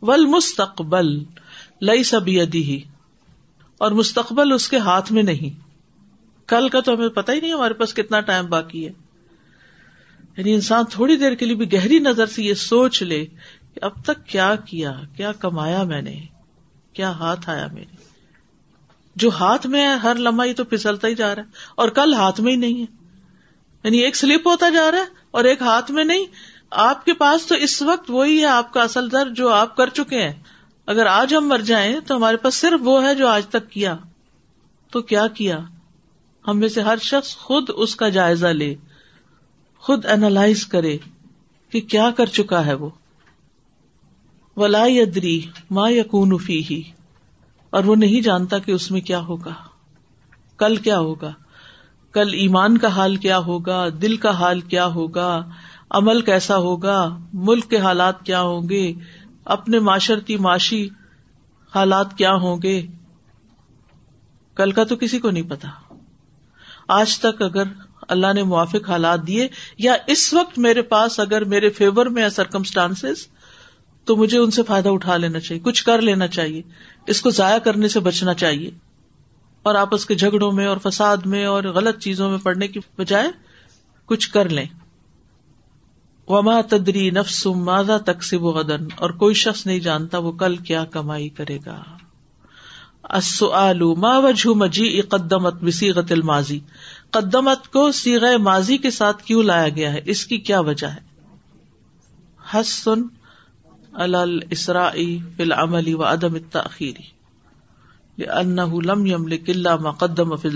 ول 0.02 0.26
مستقبل 0.26 1.24
لئی 1.82 2.02
سبھی 2.02 2.40
ادی 2.40 2.62
ہی 2.62 2.80
اور 3.78 3.90
مستقبل 3.90 4.52
اس 4.52 4.68
کے 4.68 4.78
ہاتھ 4.78 5.12
میں 5.12 5.22
نہیں۔ 5.22 5.60
کل 6.46 6.68
کا 6.68 6.80
تو 6.80 6.94
ہمیں 6.94 7.08
پتا 7.08 7.32
ہی 7.32 7.40
نہیں 7.40 7.52
ہمارے 7.52 7.74
پاس 7.74 7.94
کتنا 7.94 8.20
ٹائم 8.20 8.46
باقی 8.46 8.88
ہے۔ 8.88 9.09
یعنی 10.40 10.54
انسان 10.54 10.84
تھوڑی 10.90 11.16
دیر 11.16 11.34
کے 11.34 11.46
لیے 11.46 11.54
بھی 11.54 11.72
گہری 11.72 11.98
نظر 11.98 12.26
سے 12.26 12.42
یہ 12.42 12.54
سوچ 12.54 13.02
لے 13.02 13.26
کہ 13.74 13.78
اب 13.82 14.04
تک 14.04 14.26
کیا 14.26 14.54
کیا 14.54 15.00
کیا 15.16 15.32
کمایا 15.32 15.82
میں 15.82 16.02
نے، 16.02 16.20
کیا 16.92 17.10
ہاتھ 17.10 17.50
آیا 17.50 17.66
میرے۔ 17.66 17.96
جو 19.16 19.30
ہاتھ 19.30 19.66
میں 19.66 19.80
ہے، 19.80 19.94
ہر 19.94 20.14
لمحہ 20.14 20.46
ہی 20.46 20.54
تو 20.54 20.64
پھسلتا 20.64 21.08
ہی 21.08 21.14
جا 21.14 21.34
رہا 21.34 21.42
ہے۔ 21.42 21.48
اور 21.74 21.88
کل 21.88 22.14
ہاتھ 22.14 22.40
میں 22.40 22.52
ہی 22.52 22.56
نہیں 22.56 22.80
ہے۔ 22.80 22.86
یعنی 23.84 23.98
ایک 23.98 24.16
سلپ 24.16 24.46
ہوتا 24.46 24.68
جا 24.68 24.90
رہا 24.90 24.98
ہے 24.98 25.04
اور 25.30 25.44
ایک 25.44 25.62
ہاتھ 25.62 25.90
میں 25.90 26.04
نہیں۔ 26.04 26.24
آپ 26.70 27.04
کے 27.04 27.12
پاس 27.12 27.46
تو 27.46 27.54
اس 27.54 27.82
وقت 27.82 28.10
وہی 28.10 28.40
ہے، 28.40 28.46
آپ 28.46 28.72
کا 28.72 28.82
اصل 28.82 29.12
در 29.12 29.30
جو 29.30 29.48
آپ 29.48 29.76
کر 29.76 29.88
چکے 29.88 30.22
ہیں۔ 30.22 30.42
اگر 30.86 31.06
آج 31.06 31.34
ہم 31.34 31.48
مر 31.48 31.58
جائیں 31.58 32.00
تو 32.06 32.16
ہمارے 32.16 32.36
پاس 32.36 32.54
صرف 32.54 32.80
وہ 32.80 33.04
ہے 33.04 33.14
جو 33.14 33.28
آج 33.28 33.46
تک 33.46 33.70
کیا۔ 33.70 33.96
تو 34.90 35.02
کیا 35.02 35.26
کیا؟ 35.26 35.58
ہم 36.48 36.58
میں 36.58 36.68
سے 36.68 36.80
ہر 36.80 36.98
شخص 37.02 37.36
خود 37.36 37.64
اس 37.74 37.96
کا 37.96 38.08
جائزہ 38.08 38.46
لے۔ 38.46 38.74
خود 39.80 40.06
اینالائز 40.06 40.66
کرے 40.66 40.98
کہ 41.70 41.80
کیا 41.80 42.10
کر 42.10 42.26
چکا 42.26 42.66
ہے 42.66 42.74
وہ۔ 42.74 42.90
ولا 44.56 44.82
ادری 44.82 45.40
ما 45.70 45.90
یقون 45.90 46.38
فی 46.38 46.62
ہی 46.70 46.82
اور 47.70 47.84
وہ 47.84 47.94
نہیں 47.94 48.20
جانتا 48.20 48.58
کہ 48.58 48.72
اس 48.72 48.90
میں 48.90 49.00
کیا 49.00 49.20
ہوگا۔ 49.20 49.54
کل 50.56 50.76
کیا 50.76 50.98
ہوگا۔ 50.98 51.32
کل 52.12 52.34
ایمان 52.34 52.78
کا 52.78 52.88
حال 52.88 53.16
کیا 53.16 53.38
ہوگا، 53.38 53.88
دل 54.02 54.16
کا 54.16 54.30
حال 54.30 54.60
کیا 54.60 54.86
ہوگا، 54.86 55.48
عمل 55.90 56.20
کیسا 56.20 56.56
ہوگا، 56.56 57.18
ملک 57.32 57.70
کے 57.70 57.78
حالات 57.78 58.26
کیا 58.26 58.40
ہوں 58.40 58.68
گے، 58.68 58.92
اپنے 59.44 59.78
معاشرتی 59.78 60.36
معاشی 60.36 60.88
حالات 61.74 62.18
کیا 62.18 62.32
ہوں 62.32 62.62
گے۔ 62.62 62.86
کل 64.54 64.72
کا 64.72 64.84
تو 64.84 64.96
کسی 64.96 65.18
کو 65.18 65.30
نہیں 65.30 65.50
پتا۔ 65.50 65.68
آج 66.88 67.18
تک 67.18 67.42
اگر 67.42 67.62
اللہ 68.10 68.32
نے 68.34 68.42
موافق 68.42 68.90
حالات 68.90 69.26
دیے 69.26 69.48
یا 69.78 69.94
اس 70.06 70.34
وقت 70.34 70.58
میرے 70.58 70.82
پاس 70.82 71.20
اگر 71.20 71.44
میرے 71.44 71.70
فیور 71.70 72.06
میں 72.06 72.28
سرکمسٹانس 72.28 73.04
تو 74.04 74.16
مجھے 74.16 74.38
ان 74.38 74.50
سے 74.50 74.62
فائدہ 74.62 74.88
اٹھا 74.88 75.16
لینا 75.16 75.40
چاہیے، 75.40 75.60
کچھ 75.60 75.84
کر 75.84 76.00
لینا 76.00 76.26
چاہیے، 76.26 76.62
اس 77.06 77.22
کو 77.22 77.30
ضائع 77.30 77.58
کرنے 77.58 77.88
سے 77.88 78.00
بچنا 78.00 78.34
چاہیے۔ 78.34 78.70
اور 79.62 79.74
آپس 79.74 80.06
کے 80.06 80.14
جھگڑوں 80.14 80.52
میں 80.52 80.66
اور 80.66 80.76
فساد 80.76 81.16
میں 81.16 81.44
اور 81.44 81.64
غلط 81.64 81.98
چیزوں 81.98 82.30
میں 82.30 82.38
پڑنے 82.38 82.68
کی 82.68 82.80
بجائے 82.98 83.28
کچھ 84.06 84.30
کر 84.30 84.48
لیں۔ 84.48 84.66
وما 86.28 86.60
تدری 86.60 87.10
نفس 87.10 87.46
مادہ 87.46 87.98
تقسیب 88.06 88.42
غدن 88.42 88.86
اور 88.96 89.10
کوئی 89.10 89.34
شخص 89.34 89.66
نہیں 89.66 89.80
جانتا 89.80 90.18
وہ 90.18 90.32
کل 90.32 90.56
کیا 90.56 90.84
کمائی 90.84 91.28
کرے 91.28 91.58
گا۔ 91.66 91.82
ما 93.96 94.18
وجہ 94.18 94.48
مجی 94.48 95.00
قدمت 95.00 95.54
بصیغت 95.62 96.12
الماضی 96.12 96.60
قدمت 97.12 97.68
کو 97.68 97.92
سیغ 97.92 98.24
ماضی 98.42 98.78
کے 98.78 98.90
ساتھ 98.90 99.22
کیوں 99.22 99.42
لایا 99.42 99.68
گیا 99.68 99.92
ہے؟ 99.92 100.00
اس 100.04 100.26
کی 100.26 100.38
کیا 100.38 100.60
وجہ 100.60 100.86
ہے؟ 100.86 101.00
حسن 102.54 103.02
السرائی 103.92 105.18
فی 105.36 105.42
العمل 105.42 105.94
و 105.94 106.02
عدم 106.02 106.34
التاخیری 106.34 107.20
لانه 108.18 108.82
لم 108.82 109.06
يملك 109.06 109.50
الا 109.50 109.76
ما 109.76 109.90
قدم 109.90 110.36
في 110.36 110.48